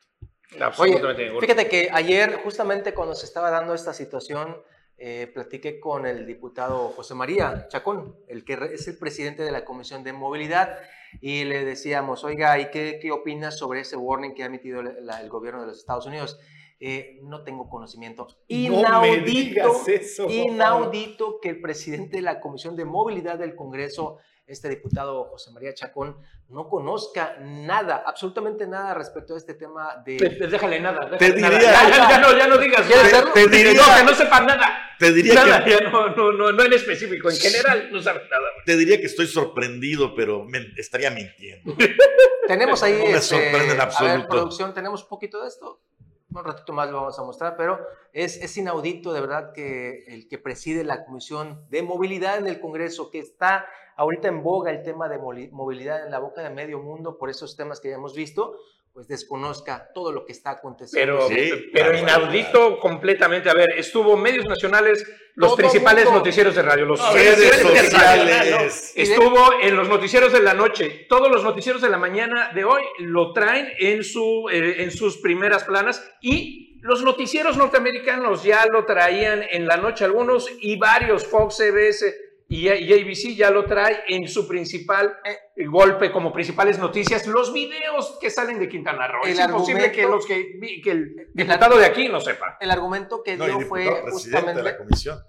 [0.78, 0.98] Oye,
[1.40, 4.56] fíjate que ayer, justamente cuando se estaba dando esta situación,
[4.96, 9.64] eh, platiqué con el diputado José María Chacón, el que es el presidente de la
[9.64, 10.78] Comisión de Movilidad,
[11.20, 15.20] y le decíamos, oiga, ¿y qué, qué opinas sobre ese warning que ha emitido la,
[15.20, 16.40] el gobierno de los Estados Unidos?
[16.80, 18.28] Eh, no tengo conocimiento.
[18.46, 24.68] Inaudito, no eso, inaudito que el presidente de la Comisión de Movilidad del Congreso este
[24.68, 26.16] diputado José María Chacón
[26.48, 30.16] no conozca nada, absolutamente nada respecto a este tema de...
[30.16, 31.10] Te, te déjale nada.
[31.10, 31.50] Déjale te diría...
[31.50, 31.60] Nada.
[31.60, 32.86] Ya, ya, ya, no, ya no digas.
[32.88, 33.74] Te, te diría...
[33.74, 34.96] No, que no sepa nada.
[34.98, 35.70] Te diría nada, que...
[35.70, 38.48] ya no, no, no, no en específico, en general no sabe nada.
[38.64, 41.74] Te diría que estoy sorprendido, pero me estaría mintiendo.
[42.46, 42.94] tenemos ahí...
[42.94, 44.14] No me este, sorprende en absoluto.
[44.14, 45.82] A ver, producción, tenemos un poquito de esto
[46.30, 47.80] un ratito más lo vamos a mostrar, pero
[48.12, 52.60] es, es, inaudito de verdad que el que preside la Comisión de Movilidad en el
[52.60, 53.66] Congreso, que está
[53.98, 57.56] ahorita en boga el tema de movilidad en la boca de medio mundo por esos
[57.56, 58.56] temas que ya hemos visto,
[58.92, 61.18] pues desconozca todo lo que está aconteciendo.
[61.18, 63.50] Pero, sí, pero inaudito completamente.
[63.50, 68.92] A ver, estuvo medios nacionales, los principales noticieros de radio, los redes sociales.
[68.96, 71.06] Estuvo en los noticieros de la noche.
[71.08, 75.18] Todos los noticieros de la mañana de hoy lo traen en, su, eh, en sus
[75.18, 81.26] primeras planas y los noticieros norteamericanos ya lo traían en la noche algunos y varios,
[81.26, 87.26] Fox, CBS, y, ABC ya lo trae en su principal eh, golpe como principales noticias,
[87.26, 89.24] los videos que salen de Quintana Roo.
[89.24, 92.56] es imposible que, los que, que el diputado de aquí no sepa.
[92.58, 94.62] El argumento que dio fue justamente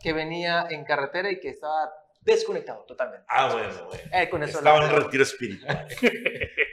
[0.01, 3.25] que venía en carretera y que estaba desconectado totalmente.
[3.27, 4.03] Ah, bueno, bueno.
[4.13, 5.87] Eh, con eso Estaba en retiro espiritual.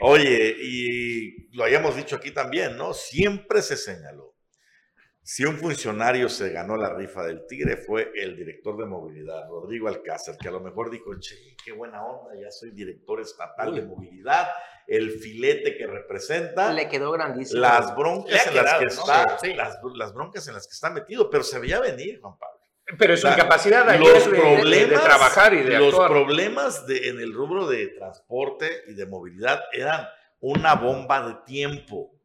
[0.00, 2.94] Oye, y lo habíamos dicho aquí también, ¿no?
[2.94, 4.35] Siempre se señaló
[5.28, 9.88] si un funcionario se ganó la rifa del Tigre fue el director de movilidad, Rodrigo
[9.88, 13.82] Alcázar, que a lo mejor dijo, che, qué buena onda, ya soy director estatal de
[13.82, 14.46] movilidad,
[14.86, 16.72] el filete que representa.
[16.72, 17.60] Le quedó grandísimo.
[17.60, 19.36] Las broncas, en las, que está,
[19.96, 22.60] Las, broncas en las que está metido, pero se veía venir, Juan Pablo.
[22.96, 27.34] Pero es su incapacidad de, problemas, de, trabajar y de Los problemas de, en el
[27.34, 30.06] rubro de transporte y de movilidad eran
[30.38, 32.15] una bomba de tiempo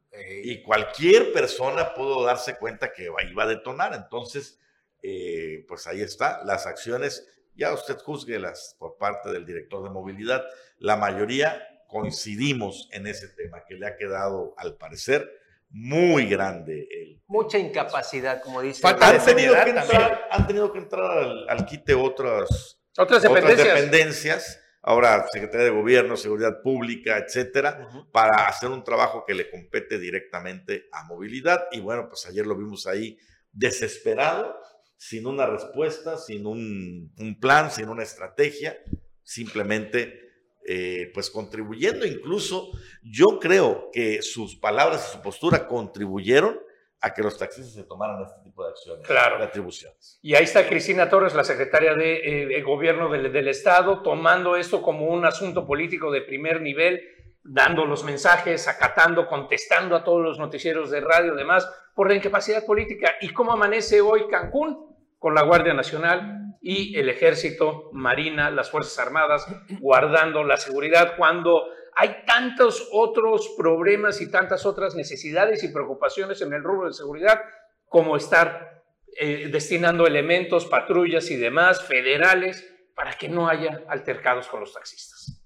[0.44, 3.94] y cualquier persona pudo darse cuenta que iba a detonar.
[3.94, 4.60] Entonces,
[5.02, 10.44] eh, pues ahí está, las acciones, ya usted juzguelas por parte del director de movilidad.
[10.78, 15.30] La mayoría coincidimos en ese tema que le ha quedado, al parecer,
[15.70, 16.88] muy grande.
[16.92, 18.86] El, Mucha incapacidad, como dice.
[18.86, 23.60] Han tenido, que entrar, han tenido que entrar al, quite otras, otras dependencias.
[23.60, 29.50] Otras dependencias ahora Secretaría de Gobierno, Seguridad Pública, etcétera, para hacer un trabajo que le
[29.50, 31.66] compete directamente a movilidad.
[31.72, 33.18] Y bueno, pues ayer lo vimos ahí
[33.52, 34.56] desesperado,
[34.98, 38.78] sin una respuesta, sin un, plan, sin una estrategia,
[39.24, 40.20] simplemente
[40.68, 42.72] eh, pues contribuyendo incluso,
[43.04, 46.60] yo creo que sus palabras y su postura contribuyeron
[47.02, 49.40] a que los taxistas se tomaran este tipo de acciones, claro.
[49.40, 50.20] de atribuciones.
[50.22, 54.82] Y ahí está Cristina Torres, la secretaria de, eh, Gobierno del, del, Estado, tomando esto
[54.84, 57.02] como un asunto político de primer nivel,
[57.44, 62.64] dando los mensajes, acatando, contestando a todos los noticieros de radio, demás, por la incapacidad
[62.66, 63.16] política.
[63.20, 64.96] ¿Y cómo amanece hoy Cancún?
[65.18, 69.48] Con la Guardia Nacional y el Ejército, Marina, las Fuerzas Armadas,
[69.80, 76.54] guardando la seguridad cuando hay tantos otros problemas y tantas otras necesidades y preocupaciones en
[76.54, 77.42] el rubro de seguridad
[77.86, 78.84] como estar
[79.20, 85.42] eh, destinando elementos, patrullas y demás federales para que no haya altercados con los taxistas.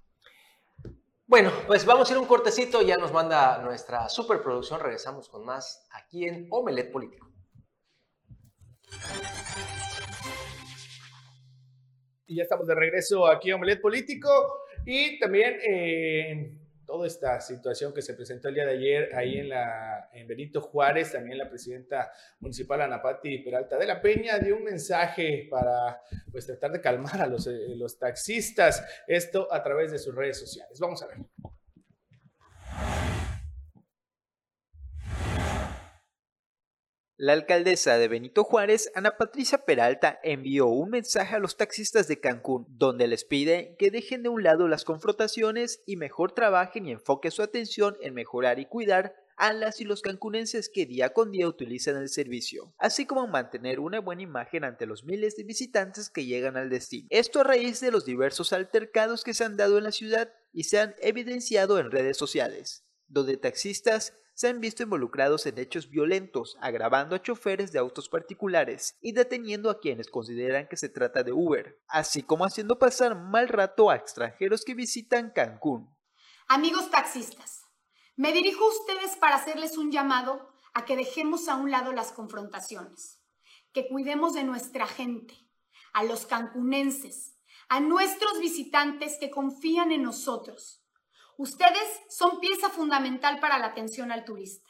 [1.27, 5.87] Bueno, pues vamos a ir un cortecito, ya nos manda nuestra superproducción, regresamos con más
[5.91, 7.31] aquí en Omelet Político.
[12.27, 14.29] Y ya estamos de regreso aquí en Omelet Político.
[14.85, 19.49] Y también eh, toda esta situación que se presentó el día de ayer ahí en,
[19.49, 24.63] la, en Benito Juárez, también la presidenta municipal Anapati Peralta de la Peña dio un
[24.63, 29.99] mensaje para pues, tratar de calmar a los, eh, los taxistas, esto a través de
[29.99, 30.79] sus redes sociales.
[30.79, 31.17] Vamos a ver.
[37.17, 42.19] La alcaldesa de Benito Juárez, Ana Patricia Peralta, envió un mensaje a los taxistas de
[42.19, 46.91] Cancún, donde les pide que dejen de un lado las confrontaciones y mejor trabajen y
[46.91, 51.31] enfoquen su atención en mejorar y cuidar a las y los cancunenses que día con
[51.31, 56.09] día utilizan el servicio, así como mantener una buena imagen ante los miles de visitantes
[56.09, 57.07] que llegan al destino.
[57.11, 60.65] Esto a raíz de los diversos altercados que se han dado en la ciudad y
[60.65, 66.57] se han evidenciado en redes sociales, donde taxistas se han visto involucrados en hechos violentos,
[66.59, 71.31] agravando a choferes de autos particulares y deteniendo a quienes consideran que se trata de
[71.31, 75.89] Uber, así como haciendo pasar mal rato a extranjeros que visitan Cancún.
[76.49, 77.63] Amigos taxistas,
[78.17, 82.11] me dirijo a ustedes para hacerles un llamado a que dejemos a un lado las
[82.11, 83.21] confrontaciones,
[83.71, 85.33] que cuidemos de nuestra gente,
[85.93, 87.37] a los cancunenses,
[87.69, 90.84] a nuestros visitantes que confían en nosotros
[91.37, 94.69] Ustedes son pieza fundamental para la atención al turista.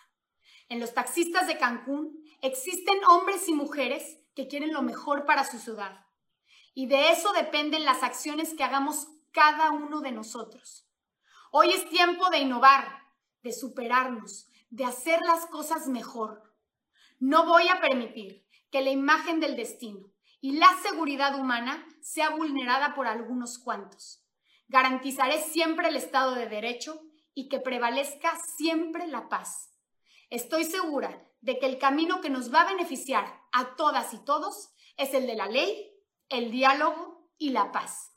[0.67, 5.59] En los taxistas de Cancún existen hombres y mujeres que quieren lo mejor para su
[5.59, 6.05] ciudad.
[6.73, 10.87] Y de eso dependen las acciones que hagamos cada uno de nosotros.
[11.51, 13.03] Hoy es tiempo de innovar,
[13.43, 16.51] de superarnos, de hacer las cosas mejor.
[17.19, 22.95] No voy a permitir que la imagen del destino y la seguridad humana sea vulnerada
[22.95, 24.24] por algunos cuantos.
[24.67, 26.99] Garantizaré siempre el Estado de Derecho
[27.33, 29.71] y que prevalezca siempre la paz.
[30.29, 34.73] Estoy segura de que el camino que nos va a beneficiar a todas y todos
[34.97, 35.91] es el de la ley,
[36.29, 38.13] el diálogo y la paz.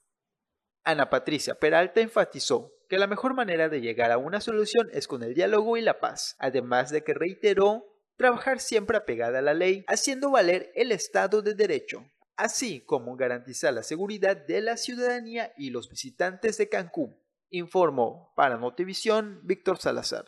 [0.85, 5.23] Ana Patricia Peralta enfatizó que la mejor manera de llegar a una solución es con
[5.23, 7.85] el diálogo y la paz, además de que reiteró
[8.17, 12.05] trabajar siempre apegada a la ley, haciendo valer el Estado de Derecho,
[12.39, 17.19] así como garantizar la seguridad de la ciudadanía y los visitantes de Cancún.
[17.51, 20.27] Informó para Notivisión Víctor Salazar.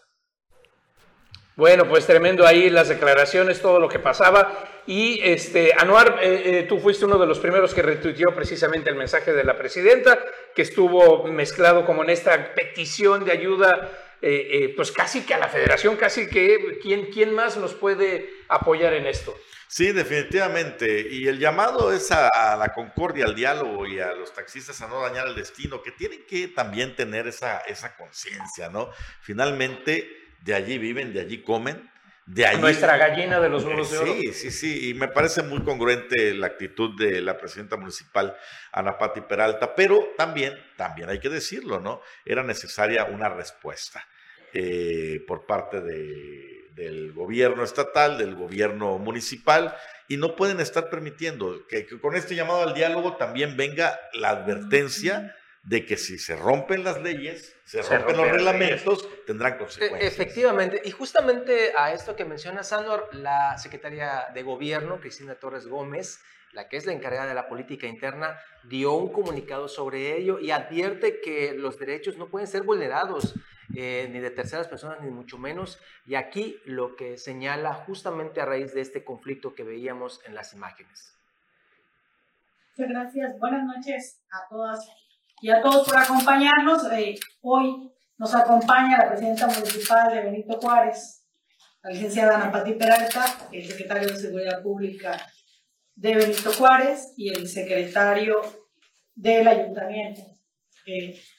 [1.56, 4.64] Bueno, pues tremendo ahí las declaraciones, todo lo que pasaba.
[4.86, 8.96] Y este, Anuar, eh, eh, tú fuiste uno de los primeros que retuiteó precisamente el
[8.96, 10.18] mensaje de la presidenta,
[10.54, 13.90] que estuvo mezclado como en esta petición de ayuda,
[14.22, 18.94] eh, pues casi que a la federación, casi que ¿quién, quién más nos puede apoyar
[18.94, 19.34] en esto.
[19.70, 21.06] Sí, definitivamente.
[21.08, 25.00] Y el llamado es a, la concordia, al diálogo y a los taxistas a no
[25.00, 28.90] dañar el destino, que tienen que también tener esa, esa conciencia, ¿no?
[29.20, 31.88] Finalmente, de allí viven, de allí comen.
[32.26, 34.12] De allí, Nuestra gallina de los huevos de oro.
[34.12, 34.88] Sí, sí, sí.
[34.90, 38.36] Y me parece muy congruente la actitud de la presidenta municipal,
[38.72, 42.02] Ana Pati Peralta, pero también, también hay que decirlo, ¿no?
[42.24, 44.04] Era necesaria una respuesta
[44.52, 49.76] eh, por parte de, del gobierno estatal, del gobierno municipal,
[50.08, 54.30] y no pueden estar permitiendo que, que con este llamado al diálogo también venga la
[54.30, 60.12] advertencia de que si se rompen las leyes, se, rompen, los reglamentos, tendrán consecuencias.
[60.12, 66.20] Efectivamente, y justamente a esto que menciona Sandor, la secretaria de Gobierno, Cristina Torres Gómez,
[66.52, 70.50] la que es la encargada de la política interna, dio un comunicado sobre ello y
[70.50, 73.34] advierte que los derechos no pueden ser vulnerados
[73.76, 75.78] eh, ni de terceras personas, ni mucho menos.
[76.06, 80.52] Y aquí lo que señala justamente a raíz de este conflicto que veíamos en las
[80.52, 81.16] imágenes.
[82.76, 83.38] Muchas gracias.
[83.38, 84.88] Buenas noches a todas
[85.40, 86.90] y a todos por acompañarnos.
[86.92, 91.26] Eh, hoy nos acompaña la presidenta municipal de Benito Juárez,
[91.82, 95.16] la licenciada Ana Pati Peralta, el secretario de Seguridad Pública
[95.94, 98.40] de Benito Juárez y el secretario
[99.14, 100.22] del ayuntamiento.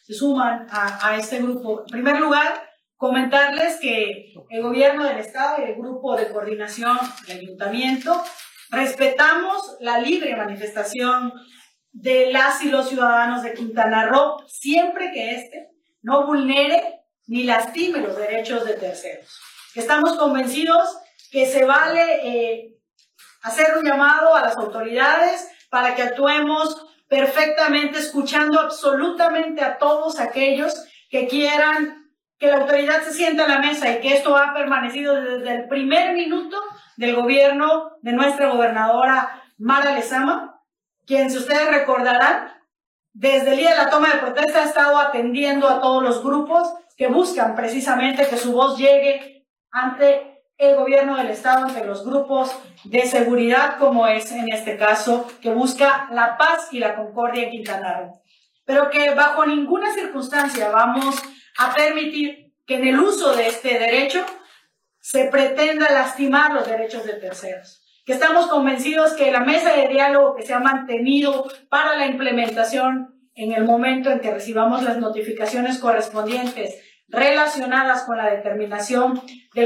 [0.03, 1.81] Se suman a, a este grupo.
[1.81, 7.39] En primer lugar, comentarles que el gobierno del estado y el grupo de coordinación del
[7.39, 8.23] ayuntamiento
[8.69, 11.33] respetamos la libre manifestación
[11.91, 15.69] de las y los ciudadanos de Quintana Roo, siempre que éste
[16.01, 19.39] no vulnere ni lastime los derechos de terceros.
[19.75, 20.97] Estamos convencidos
[21.31, 22.77] que se vale eh,
[23.41, 30.73] hacer un llamado a las autoridades para que actuemos perfectamente, escuchando absolutamente a todos aquellos
[31.09, 35.21] que quieran que la autoridad se sienta a la mesa y que esto ha permanecido
[35.21, 36.55] desde el primer minuto
[36.95, 40.63] del gobierno de nuestra gobernadora Mara Lezama,
[41.05, 42.53] quien, si ustedes recordarán,
[43.11, 46.73] desde el día de la toma de protesta ha estado atendiendo a todos los grupos
[46.95, 50.30] que buscan precisamente que su voz llegue ante
[50.61, 55.49] el gobierno del Estado, ante los grupos de seguridad, como es en este caso, que
[55.49, 58.21] busca la paz y la concordia en Quintana Roo.
[58.63, 61.15] Pero que bajo ninguna circunstancia vamos
[61.57, 64.23] a permitir que en el uso de este derecho
[64.99, 70.35] se pretenda lastimar los derechos de terceros que estamos convencidos que la mesa de diálogo
[70.35, 75.77] que se ha mantenido para la implementación en el momento en que recibamos las notificaciones
[75.77, 76.75] correspondientes
[77.11, 79.21] relacionadas con la determinación
[79.53, 79.65] de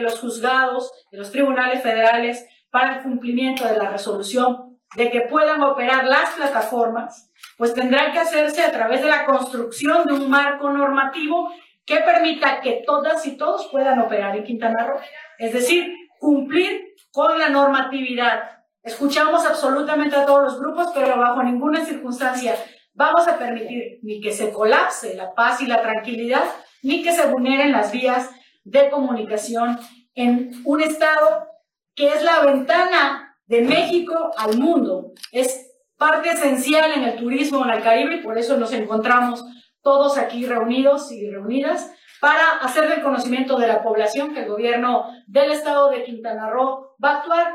[0.00, 5.62] los juzgados, de los tribunales federales para el cumplimiento de la resolución de que puedan
[5.62, 10.70] operar las plataformas, pues tendrá que hacerse a través de la construcción de un marco
[10.70, 11.52] normativo
[11.84, 14.98] que permita que todas y todos puedan operar en Quintana Roo.
[15.38, 18.50] Es decir, cumplir con la normatividad.
[18.82, 22.54] Escuchamos absolutamente a todos los grupos, pero bajo ninguna circunstancia
[22.96, 26.44] vamos a permitir ni que se colapse la paz y la tranquilidad,
[26.82, 28.30] ni que se vulneren las vías
[28.64, 29.78] de comunicación
[30.14, 31.46] en un estado
[31.94, 35.12] que es la ventana de México al mundo.
[35.30, 39.44] Es parte esencial en el turismo en el Caribe y por eso nos encontramos
[39.82, 45.06] todos aquí reunidos y reunidas para hacer del conocimiento de la población que el gobierno
[45.26, 47.54] del estado de Quintana Roo va a actuar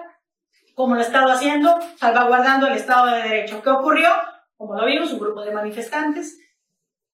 [0.75, 3.61] como lo ha estado haciendo, salvaguardando el Estado de Derecho.
[3.61, 4.09] ¿Qué ocurrió?
[4.61, 6.39] Como lo vimos, un grupo de manifestantes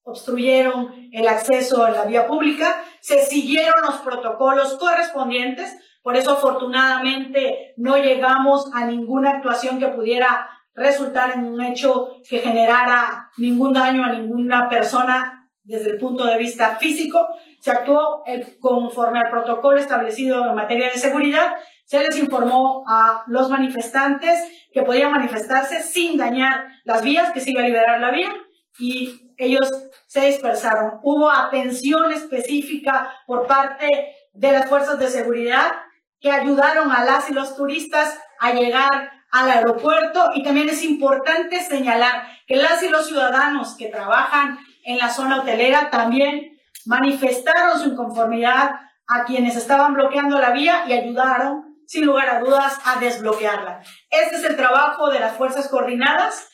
[0.04, 7.74] obstruyeron el acceso a la vía pública, se siguieron los protocolos correspondientes, por eso afortunadamente
[7.78, 14.04] no llegamos a ninguna actuación que pudiera resultar en un hecho que generara ningún daño
[14.04, 17.30] a ninguna persona desde el punto de vista físico,
[17.62, 18.26] se actuó
[18.60, 21.54] conforme al protocolo establecido en materia de seguridad,
[21.88, 24.38] se les informó a los manifestantes
[24.74, 28.30] que podían manifestarse sin dañar las vías, que se iba a liberar la vía,
[28.78, 29.70] y ellos
[30.06, 31.00] se dispersaron.
[31.02, 33.88] Hubo atención específica por parte
[34.34, 35.72] de las fuerzas de seguridad
[36.20, 41.64] que ayudaron a las y los turistas a llegar al aeropuerto y también es importante
[41.64, 47.90] señalar que las y los ciudadanos que trabajan en la zona hotelera también manifestaron su
[47.90, 48.72] inconformidad
[49.08, 53.82] a quienes estaban bloqueando la vía y ayudaron, sin lugar a dudas, a desbloquearla.
[54.10, 56.48] Este es el trabajo de las fuerzas coordinadas.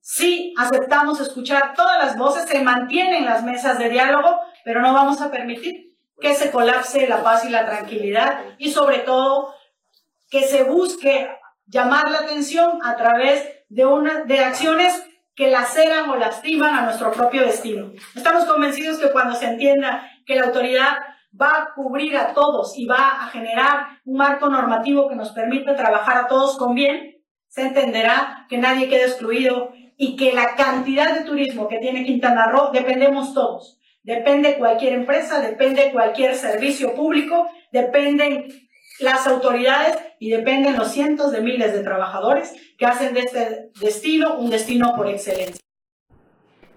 [0.00, 5.20] Sí, aceptamos escuchar todas las voces, se mantienen las mesas de diálogo, pero no vamos
[5.20, 9.54] a permitir que se colapse la paz y la tranquilidad y sobre todo
[10.30, 11.30] que se busque
[11.66, 15.02] llamar la atención a través de, una, de acciones
[15.34, 17.92] que laceran o lastiman a nuestro propio destino.
[18.14, 20.96] Estamos convencidos que cuando se entienda que la autoridad
[21.38, 25.76] va a cubrir a todos y va a generar un marco normativo que nos permita
[25.76, 31.14] trabajar a todos con bien, se entenderá que nadie quede excluido y que la cantidad
[31.14, 33.78] de turismo que tiene Quintana Roo dependemos todos.
[34.02, 38.48] Depende cualquier empresa, depende cualquier servicio público, dependen
[39.00, 44.38] las autoridades y dependen los cientos de miles de trabajadores que hacen de este destino
[44.38, 45.60] un destino por excelencia.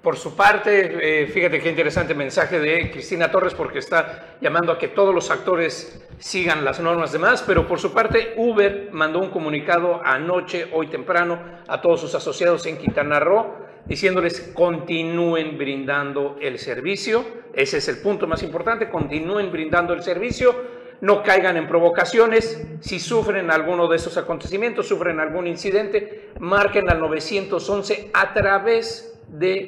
[0.03, 4.77] Por su parte, eh, fíjate qué interesante mensaje de Cristina Torres porque está llamando a
[4.77, 9.29] que todos los actores sigan las normas demás, pero por su parte Uber mandó un
[9.29, 11.39] comunicado anoche, hoy temprano,
[11.69, 17.23] a todos sus asociados en Quintana Roo, diciéndoles continúen brindando el servicio,
[17.53, 20.53] ese es el punto más importante, continúen brindando el servicio,
[20.99, 26.99] no caigan en provocaciones, si sufren alguno de esos acontecimientos, sufren algún incidente, marquen al
[26.99, 29.12] 911 a través de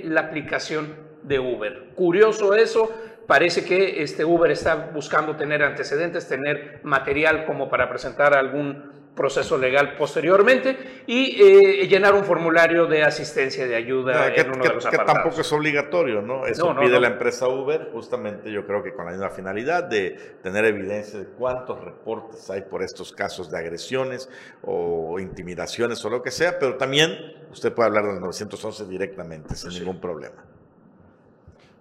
[0.03, 1.89] la aplicación de Uber.
[1.95, 2.91] Curioso eso,
[3.27, 9.57] parece que este Uber está buscando tener antecedentes, tener material como para presentar algún proceso
[9.57, 14.73] legal posteriormente y eh, llenar un formulario de asistencia de ayuda que, en uno de
[14.73, 16.45] los que tampoco es obligatorio, ¿no?
[16.45, 20.11] Eso pide la empresa Uber, justamente yo creo que con la misma finalidad de
[20.43, 24.29] tener evidencia de cuántos reportes hay por estos casos de agresiones
[24.61, 27.15] o intimidaciones o lo que sea, pero también
[27.51, 30.43] usted puede hablar del 911 directamente, sin ningún problema.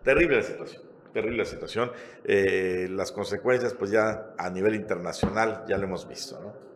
[0.05, 1.93] Terrible la situación terrible la situación.
[2.25, 6.74] Eh, las consecuencias, pues ya a nivel internacional, ya lo hemos visto, ¿no?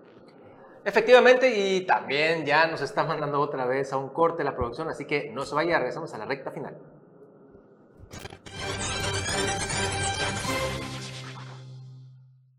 [0.89, 5.05] Efectivamente, y también ya nos está mandando otra vez a un corte la producción, así
[5.05, 6.79] que no se vaya, regresamos a la recta final.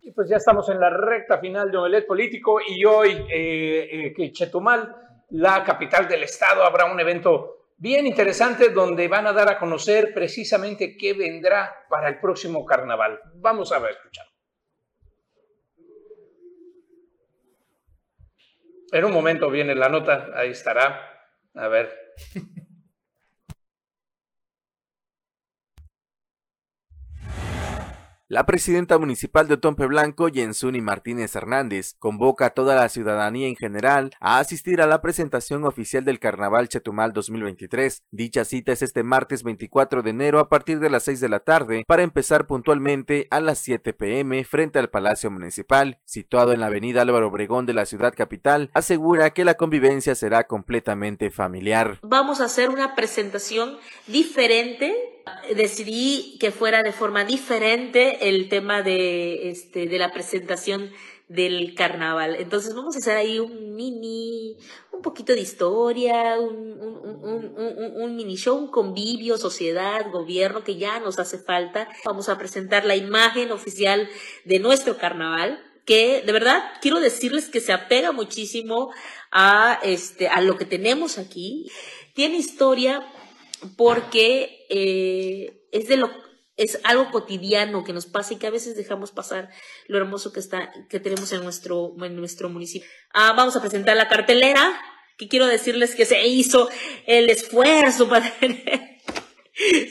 [0.04, 4.32] Y pues ya estamos en la recta final de Omelet Político y hoy eh, eh,
[4.32, 4.96] Chetumal,
[5.32, 10.14] la capital del estado, habrá un evento bien interesante donde van a dar a conocer
[10.14, 13.22] precisamente qué vendrá para el próximo carnaval.
[13.38, 14.29] Vamos a ver, escuchar.
[18.92, 21.00] En un momento viene la nota, ahí estará.
[21.56, 22.16] A ver.
[28.32, 33.56] La presidenta municipal de Otompe Blanco, Yensuni Martínez Hernández, convoca a toda la ciudadanía en
[33.56, 38.04] general a asistir a la presentación oficial del Carnaval Chetumal 2023.
[38.12, 41.40] Dicha cita es este martes 24 de enero a partir de las 6 de la
[41.40, 46.68] tarde para empezar puntualmente a las 7 pm frente al Palacio Municipal, situado en la
[46.68, 51.98] avenida Álvaro Obregón de la ciudad capital, asegura que la convivencia será completamente familiar.
[52.04, 55.19] Vamos a hacer una presentación diferente
[55.56, 60.92] decidí que fuera de forma diferente el tema de, este, de la presentación
[61.28, 62.36] del carnaval.
[62.36, 64.58] Entonces vamos a hacer ahí un mini,
[64.92, 66.82] un poquito de historia, un,
[68.02, 71.88] un, mini show, un convivio, sociedad, gobierno que ya nos hace falta.
[72.04, 74.10] Vamos a presentar la imagen oficial
[74.44, 78.92] de nuestro carnaval que de verdad quiero decirles que se apega muchísimo
[79.32, 81.72] a, este, a lo que tenemos aquí.
[82.14, 83.06] Tiene historia
[83.78, 86.12] porque eh, es de lo
[86.58, 89.50] es algo cotidiano que nos pasa y que a veces dejamos pasar
[89.88, 92.90] lo hermoso que está que tenemos en nuestro en nuestro municipio.
[93.14, 94.78] Ah, vamos a presentar la cartelera,
[95.18, 96.70] que quiero decirles que se hizo
[97.06, 99.00] el esfuerzo para tener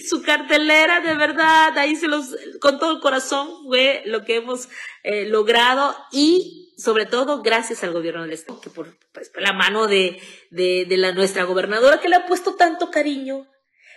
[0.09, 4.69] su cartelera, de verdad, ahí se los, con todo el corazón fue lo que hemos
[5.03, 9.87] eh, logrado y sobre todo gracias al gobierno del estado, que por, pues, la mano
[9.87, 13.47] de, de, de la, nuestra gobernadora que le ha puesto tanto cariño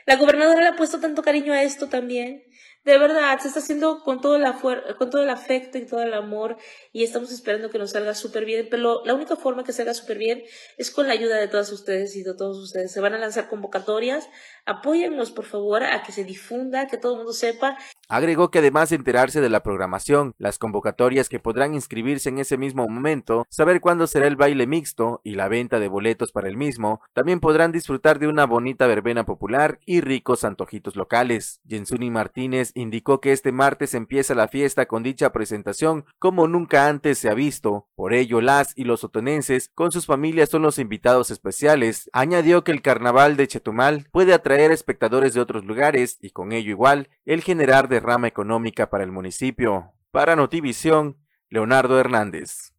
[0.05, 2.43] la gobernadora le ha puesto tanto cariño a esto también.
[2.83, 4.59] De verdad, se está haciendo con todo, la
[4.97, 6.57] con todo el afecto y todo el amor
[6.91, 10.17] y estamos esperando que nos salga súper bien, pero la única forma que salga súper
[10.17, 10.41] bien
[10.79, 12.91] es con la ayuda de todas ustedes y de todos ustedes.
[12.91, 14.27] Se van a lanzar convocatorias,
[14.65, 17.77] apóyennos por favor a que se difunda, que todo el mundo sepa.
[18.09, 22.57] Agregó que además de enterarse de la programación, las convocatorias que podrán inscribirse en ese
[22.57, 26.57] mismo momento, saber cuándo será el baile mixto y la venta de boletos para el
[26.57, 31.61] mismo, también podrán disfrutar de una bonita verbena popular y ricos antojitos locales.
[31.67, 37.17] Jensuni Martínez Indicó que este martes empieza la fiesta con dicha presentación como nunca antes
[37.17, 37.87] se ha visto.
[37.95, 42.09] Por ello, las y los sotonenses con sus familias son los invitados especiales.
[42.13, 46.69] Añadió que el carnaval de Chetumal puede atraer espectadores de otros lugares y con ello
[46.69, 49.93] igual el generar derrama económica para el municipio.
[50.11, 51.17] Para Notivisión,
[51.49, 52.73] Leonardo Hernández.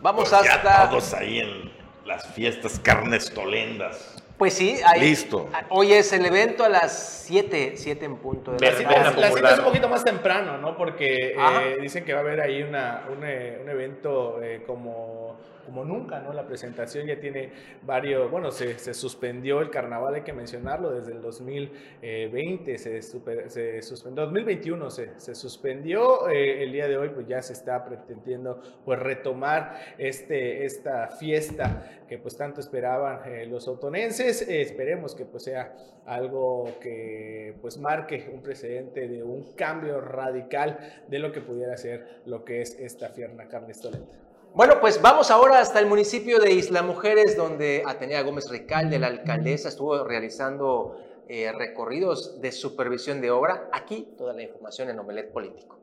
[0.00, 0.90] Vamos pues hasta...
[0.90, 1.72] todos ahí en
[2.04, 4.13] las fiestas carnes tolendas.
[4.38, 5.48] Pues sí, ahí, Listo.
[5.68, 8.72] Hoy es el evento a las 7, 7 en punto de la,
[9.14, 10.76] la, cita es un poquito más temprano, ¿no?
[10.76, 15.36] Porque eh, dicen que va a haber ahí una, un, eh, un evento eh, como
[15.64, 16.32] como nunca, ¿no?
[16.32, 17.50] La presentación ya tiene
[17.82, 24.24] varios, bueno, se, suspendió el carnaval, hay que mencionarlo, desde el 2020 se, se suspendió,
[24.24, 28.98] 2021 se, se suspendió, eh, el día de hoy pues ya se está pretendiendo pues
[28.98, 35.74] retomar este, esta fiesta que pues tanto esperaban eh, los autonenses, esperemos que pues sea
[36.06, 42.20] algo que pues marque un precedente de un cambio radical de lo que pudiera ser
[42.26, 44.23] lo que es esta fierna carne estolenta.
[44.54, 49.08] Bueno, pues vamos ahora hasta el municipio de Isla Mujeres, donde Atenea Gómez Recalde, la
[49.08, 50.96] alcaldesa, estuvo realizando
[51.28, 53.68] eh, recorridos de supervisión de obra.
[53.72, 55.80] Aquí toda la información en Omelet Político.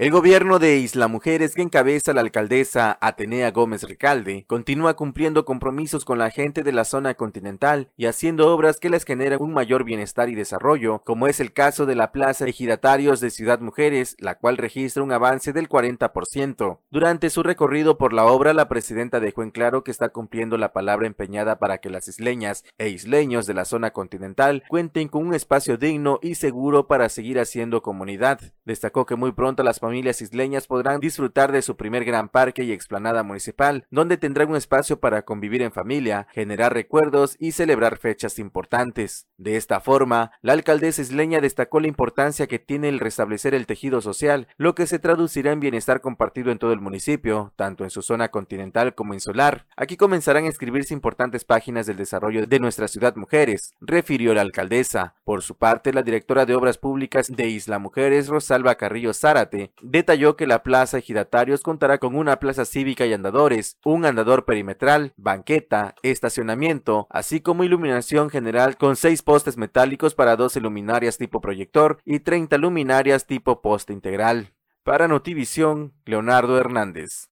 [0.00, 6.06] El gobierno de Isla Mujeres que encabeza la alcaldesa Atenea Gómez Recalde continúa cumpliendo compromisos
[6.06, 9.84] con la gente de la zona continental y haciendo obras que les generan un mayor
[9.84, 14.16] bienestar y desarrollo, como es el caso de la Plaza de Ejidatarios de Ciudad Mujeres,
[14.20, 16.78] la cual registra un avance del 40%.
[16.90, 20.72] Durante su recorrido por la obra, la presidenta dejó en claro que está cumpliendo la
[20.72, 25.34] palabra empeñada para que las isleñas e isleños de la zona continental cuenten con un
[25.34, 28.40] espacio digno y seguro para seguir haciendo comunidad.
[28.64, 32.70] Destacó que muy pronto las familias isleñas podrán disfrutar de su primer gran parque y
[32.70, 38.38] explanada municipal, donde tendrán un espacio para convivir en familia, generar recuerdos y celebrar fechas
[38.38, 39.26] importantes.
[39.36, 44.00] De esta forma, la alcaldesa isleña destacó la importancia que tiene el restablecer el tejido
[44.00, 48.00] social, lo que se traducirá en bienestar compartido en todo el municipio, tanto en su
[48.00, 49.66] zona continental como insular.
[49.76, 55.16] Aquí comenzarán a escribirse importantes páginas del desarrollo de nuestra ciudad mujeres, refirió la alcaldesa.
[55.24, 60.36] Por su parte, la directora de Obras Públicas de Isla Mujeres, Rosalba Carrillo Zárate, detalló
[60.36, 65.94] que la Plaza Ejidatarios contará con una plaza cívica y andadores, un andador perimetral, banqueta,
[66.02, 72.20] estacionamiento, así como iluminación general con seis postes metálicos para 12 luminarias tipo proyector y
[72.20, 74.52] 30 luminarias tipo poste integral.
[74.82, 77.29] Para Notivisión, Leonardo Hernández.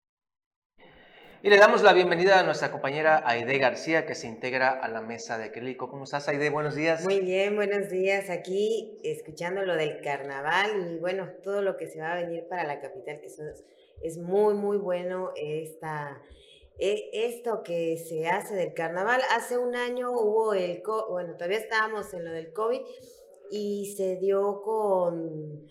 [1.41, 5.01] Y le damos la bienvenida a nuestra compañera Aide García, que se integra a la
[5.01, 5.89] mesa de acrílico.
[5.89, 6.51] ¿Cómo estás, Aide?
[6.51, 7.05] Buenos días.
[7.05, 8.29] Muy bien, buenos días.
[8.29, 12.65] Aquí escuchando lo del carnaval y bueno, todo lo que se va a venir para
[12.65, 13.29] la capital, que
[14.03, 16.21] es, muy, muy bueno esta,
[16.77, 19.21] e, esto que se hace del carnaval.
[19.37, 22.81] Hace un año hubo el, bueno, todavía estábamos en lo del COVID
[23.53, 25.69] y se dio con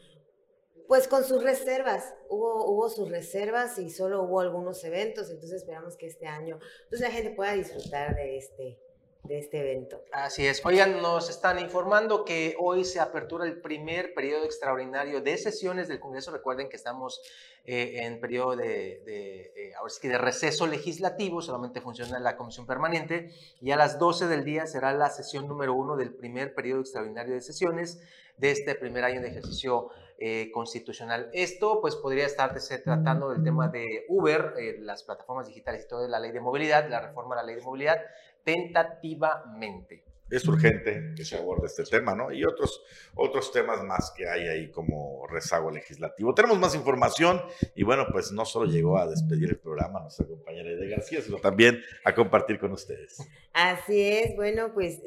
[0.88, 5.98] pues con sus reservas, hubo, hubo sus reservas y solo hubo algunos eventos, entonces esperamos
[5.98, 6.60] que este año
[6.90, 8.80] pues, la gente pueda disfrutar de este,
[9.28, 10.02] de este evento.
[10.12, 10.66] Así es.
[10.66, 16.00] Oigan, nos están informando que hoy se apertura el primer periodo extraordinario de sesiones del
[16.00, 16.32] Congreso.
[16.32, 17.22] Recuerden que estamos
[17.66, 22.38] eh, en periodo de, de, eh, ahora sí que de receso legislativo, solamente funciona la
[22.38, 23.30] comisión permanente,
[23.60, 27.34] y a las 12 del día será la sesión número uno del primer periodo extraordinario
[27.34, 28.00] de sesiones
[28.38, 31.30] de este primer año de ejercicio eh, constitucional.
[31.32, 36.02] Esto pues podría estarse tratando del tema de Uber, eh, las plataformas digitales y todo
[36.02, 38.02] de la ley de movilidad, la reforma a la ley de movilidad,
[38.44, 40.04] tentativamente.
[40.30, 42.34] Es urgente que se aborde este tema, ¿no?
[42.34, 42.82] Y otros,
[43.16, 46.34] otros temas más que hay ahí como rezago legislativo.
[46.34, 47.42] Tenemos más información
[47.76, 51.38] y bueno, pues no solo llegó a despedir el programa nuestra compañera de García, sino
[51.38, 53.20] también a compartir con ustedes.
[53.54, 55.00] Así es, bueno, pues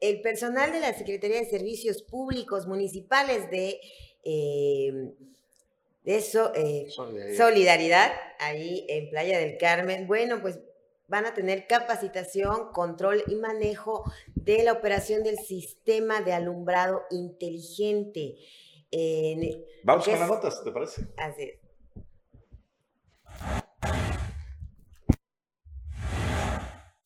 [0.00, 3.80] el personal de la Secretaría de Servicios Públicos Municipales de
[4.24, 5.12] eh,
[6.04, 6.88] eso, eh,
[7.36, 8.12] solidaridad.
[8.38, 10.06] ahí en Playa del Carmen.
[10.06, 10.58] Bueno, pues
[11.06, 14.04] van a tener capacitación, control y manejo
[14.34, 18.36] de la operación del sistema de alumbrado inteligente.
[19.84, 21.06] Vamos con las notas, ¿te parece?
[21.16, 21.67] Así es.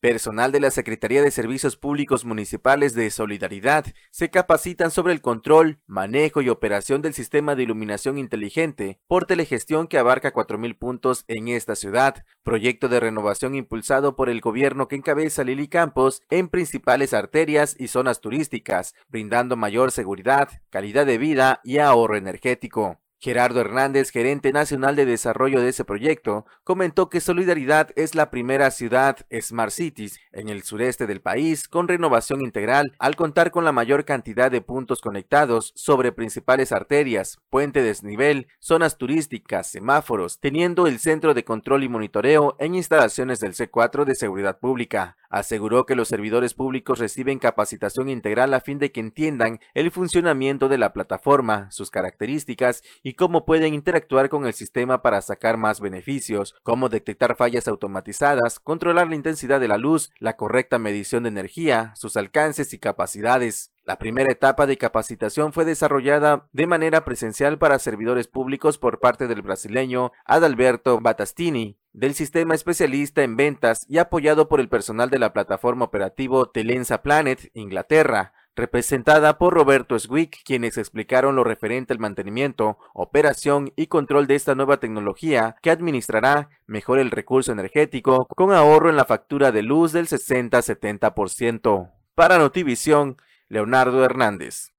[0.02, 5.78] Personal de la Secretaría de Servicios Públicos Municipales de Solidaridad se capacitan sobre el control,
[5.86, 11.46] manejo y operación del sistema de iluminación inteligente por telegestión que abarca 4.000 puntos en
[11.46, 17.14] esta ciudad, proyecto de renovación impulsado por el gobierno que encabeza Lili Campos en principales
[17.14, 23.01] arterias y zonas turísticas, brindando mayor seguridad, calidad de vida y ahorro energético.
[23.22, 28.72] Gerardo Hernández, gerente nacional de desarrollo de ese proyecto, comentó que Solidaridad es la primera
[28.72, 33.70] ciudad Smart Cities en el sureste del país con renovación integral al contar con la
[33.70, 40.98] mayor cantidad de puntos conectados sobre principales arterias, puente desnivel, zonas turísticas, semáforos, teniendo el
[40.98, 45.16] centro de control y monitoreo en instalaciones del C4 de seguridad pública.
[45.30, 50.68] Aseguró que los servidores públicos reciben capacitación integral a fin de que entiendan el funcionamiento
[50.68, 55.80] de la plataforma, sus características y cómo pueden interactuar con el sistema para sacar más
[55.80, 61.30] beneficios, cómo detectar fallas automatizadas, controlar la intensidad de la luz, la correcta medición de
[61.30, 63.72] energía, sus alcances y capacidades.
[63.84, 69.26] La primera etapa de capacitación fue desarrollada de manera presencial para servidores públicos por parte
[69.26, 75.18] del brasileño Adalberto Batastini, del sistema especialista en ventas y apoyado por el personal de
[75.18, 81.98] la plataforma operativo Telensa Planet, Inglaterra, representada por Roberto Swick, quienes explicaron lo referente al
[81.98, 88.52] mantenimiento, operación y control de esta nueva tecnología que administrará mejor el recurso energético con
[88.52, 91.92] ahorro en la factura de luz del 60-70%.
[92.14, 93.16] Para Notivisión,
[93.48, 94.72] Leonardo Hernández.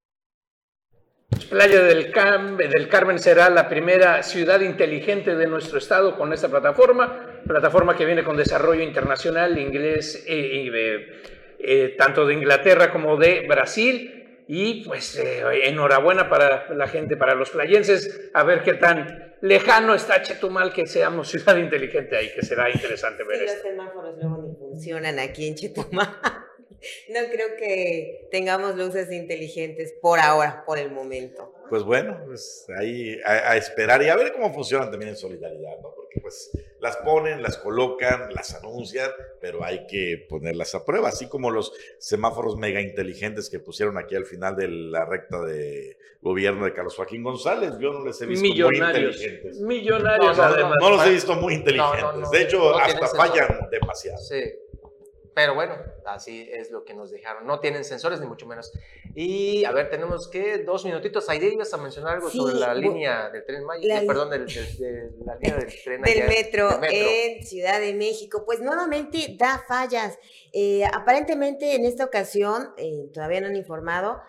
[1.50, 7.96] Playa del, Carmen será la primera ciudad inteligente de nuestro estado con esta plataforma, plataforma
[7.96, 11.08] que viene con desarrollo internacional, inglés, eh,
[11.64, 14.20] eh, tanto de Inglaterra como de Brasil.
[14.46, 19.96] Y pues eh, enhorabuena para la gente, para los playenses, a ver qué tan lejano
[19.96, 24.44] está Chetumal que seamos ciudad inteligente ahí, que será interesante ver sí, Los semáforos luego
[24.44, 26.10] ni funcionan aquí en Chetumal.
[27.08, 31.54] No creo que tengamos luces inteligentes por ahora, por el momento.
[31.74, 35.92] Pues bueno, pues ahí a, esperar y a ver cómo funcionan también en solidaridad, ¿no?
[35.96, 39.10] Porque pues las ponen, las colocan, las anuncian,
[39.42, 44.16] pero hay que ponerlas a prueba, así como los semáforos mega inteligentes que pusieron aquí
[44.16, 47.72] al final de la recta de gobierno de Carlos Joaquín González.
[47.80, 49.60] Yo no les he visto muy inteligentes.
[49.62, 50.78] Millonarios, no, además.
[50.80, 52.30] No, los he visto muy inteligentes.
[52.30, 54.20] de hecho, hasta fallan demasiado.
[54.20, 54.44] Sí.
[55.36, 55.76] Pero bueno,
[56.06, 57.48] así es lo que nos dejaron.
[57.48, 58.72] No tienen sensores, ni mucho menos.
[59.16, 61.28] Y a ver, tenemos que dos minutitos.
[61.30, 65.12] Ahí ibas a mencionar algo sobre la línea del tren Maya, eh, perdón, del, de
[65.26, 68.44] la línea del tren del metro, en Ciudad de México.
[68.46, 70.20] Pues nuevamente da fallas.
[70.52, 74.22] Eh, aparentemente en esta ocasión, eh, todavía no han informado,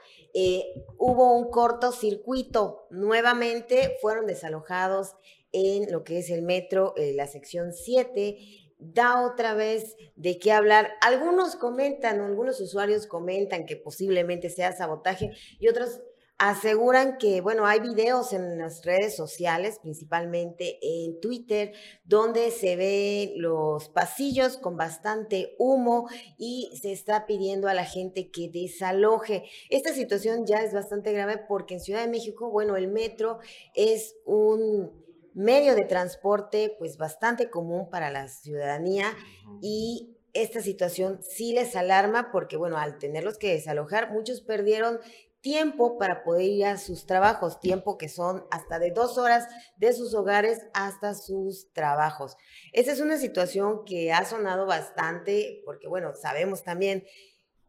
[0.97, 2.87] hubo un cortocircuito.
[2.91, 5.17] Nuevamente fueron desalojados
[5.53, 10.93] en lo que es el metro, la sección 7 da otra vez de qué hablar.
[11.01, 16.01] Algunos comentan, algunos usuarios comentan que posiblemente sea sabotaje y otros
[16.39, 21.73] aseguran que, bueno, hay videos en las redes sociales, principalmente en Twitter,
[22.05, 28.31] donde se ven los pasillos con bastante humo y se está pidiendo a la gente
[28.31, 29.45] que desaloje.
[29.71, 33.39] Esta situación ya es bastante grave porque en Ciudad de México, bueno, el metro
[33.75, 35.04] es un
[35.35, 39.15] medio de transporte pues bastante común para la ciudadanía
[39.61, 44.99] y esta situación sí les alarma porque bueno, al tenerlos que desalojar, muchos perdieron
[45.41, 49.93] tiempo para poder ir a sus trabajos, tiempo que son hasta de dos horas de
[49.93, 52.37] sus hogares hasta sus trabajos.
[52.73, 57.05] Esa es una situación que ha sonado bastante porque bueno, sabemos también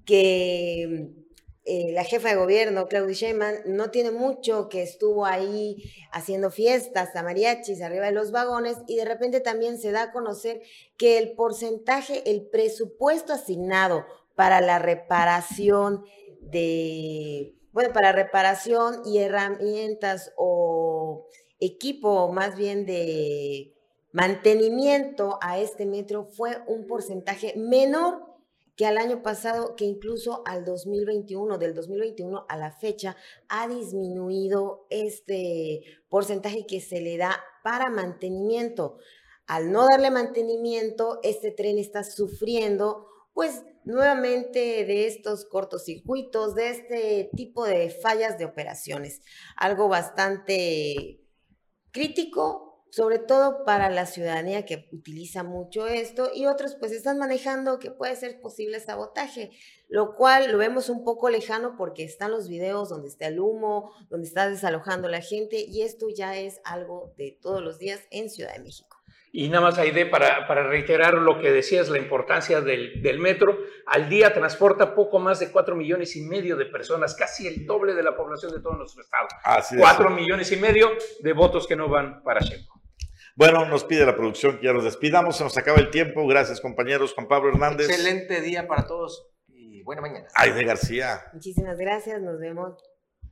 [0.05, 1.11] que
[1.67, 7.15] eh, la jefa de gobierno, Claudia Sheinbaum, no tiene mucho que estuvo ahí haciendo fiestas
[7.15, 10.61] a mariachis arriba de los vagones y de repente también se da a conocer
[10.95, 14.05] que el porcentaje, el presupuesto asignado
[14.35, 16.05] para la reparación
[16.39, 21.25] de, bueno, para reparación y herramientas o
[21.59, 23.73] equipo más bien de
[24.11, 28.34] mantenimiento a este metro fue un porcentaje menor
[28.75, 33.15] que al año pasado, que incluso al 2021, del 2021 a la fecha,
[33.47, 38.97] ha disminuido este porcentaje que se le da para mantenimiento.
[39.47, 47.29] Al no darle mantenimiento, este tren está sufriendo, pues nuevamente de estos cortocircuitos, de este
[47.35, 49.21] tipo de fallas de operaciones.
[49.55, 51.21] Algo bastante
[51.91, 52.64] crítico
[52.95, 57.91] sobre todo para la ciudadanía que utiliza mucho esto y otros pues están manejando que
[57.91, 59.51] puede ser posible sabotaje,
[59.89, 63.91] lo cual lo vemos un poco lejano porque están los videos donde está el humo,
[64.09, 68.29] donde está desalojando la gente y esto ya es algo de todos los días en
[68.29, 68.95] Ciudad de México.
[69.33, 73.59] Y nada más, Aide, para, para reiterar lo que decías, la importancia del, del, metro,
[73.87, 77.93] al día transporta poco más de 4 millones y medio de personas, casi el doble
[77.93, 79.27] de la población de todo nuestro estado.
[79.43, 82.74] Así 4 millones y medio de votos que no van para Sheinbaum.
[83.37, 86.25] Bueno, nos pide la producción que ya nos despidamos, se nos acaba el tiempo.
[86.25, 87.13] Gracias, compañeros.
[87.13, 87.89] Juan Pablo Hernández.
[87.89, 90.27] Excelente día para todos y buena mañana.
[90.35, 91.21] Aide García.
[91.33, 92.81] Muchísimas gracias, nos vemos.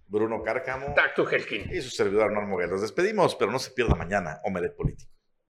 [0.07, 1.73] Bruno Cárcamo Tacto Helkin.
[1.73, 2.69] y su servidor Normo Moguel.
[2.69, 5.09] Nos despedimos, pero no se pierda mañana Omelet Político.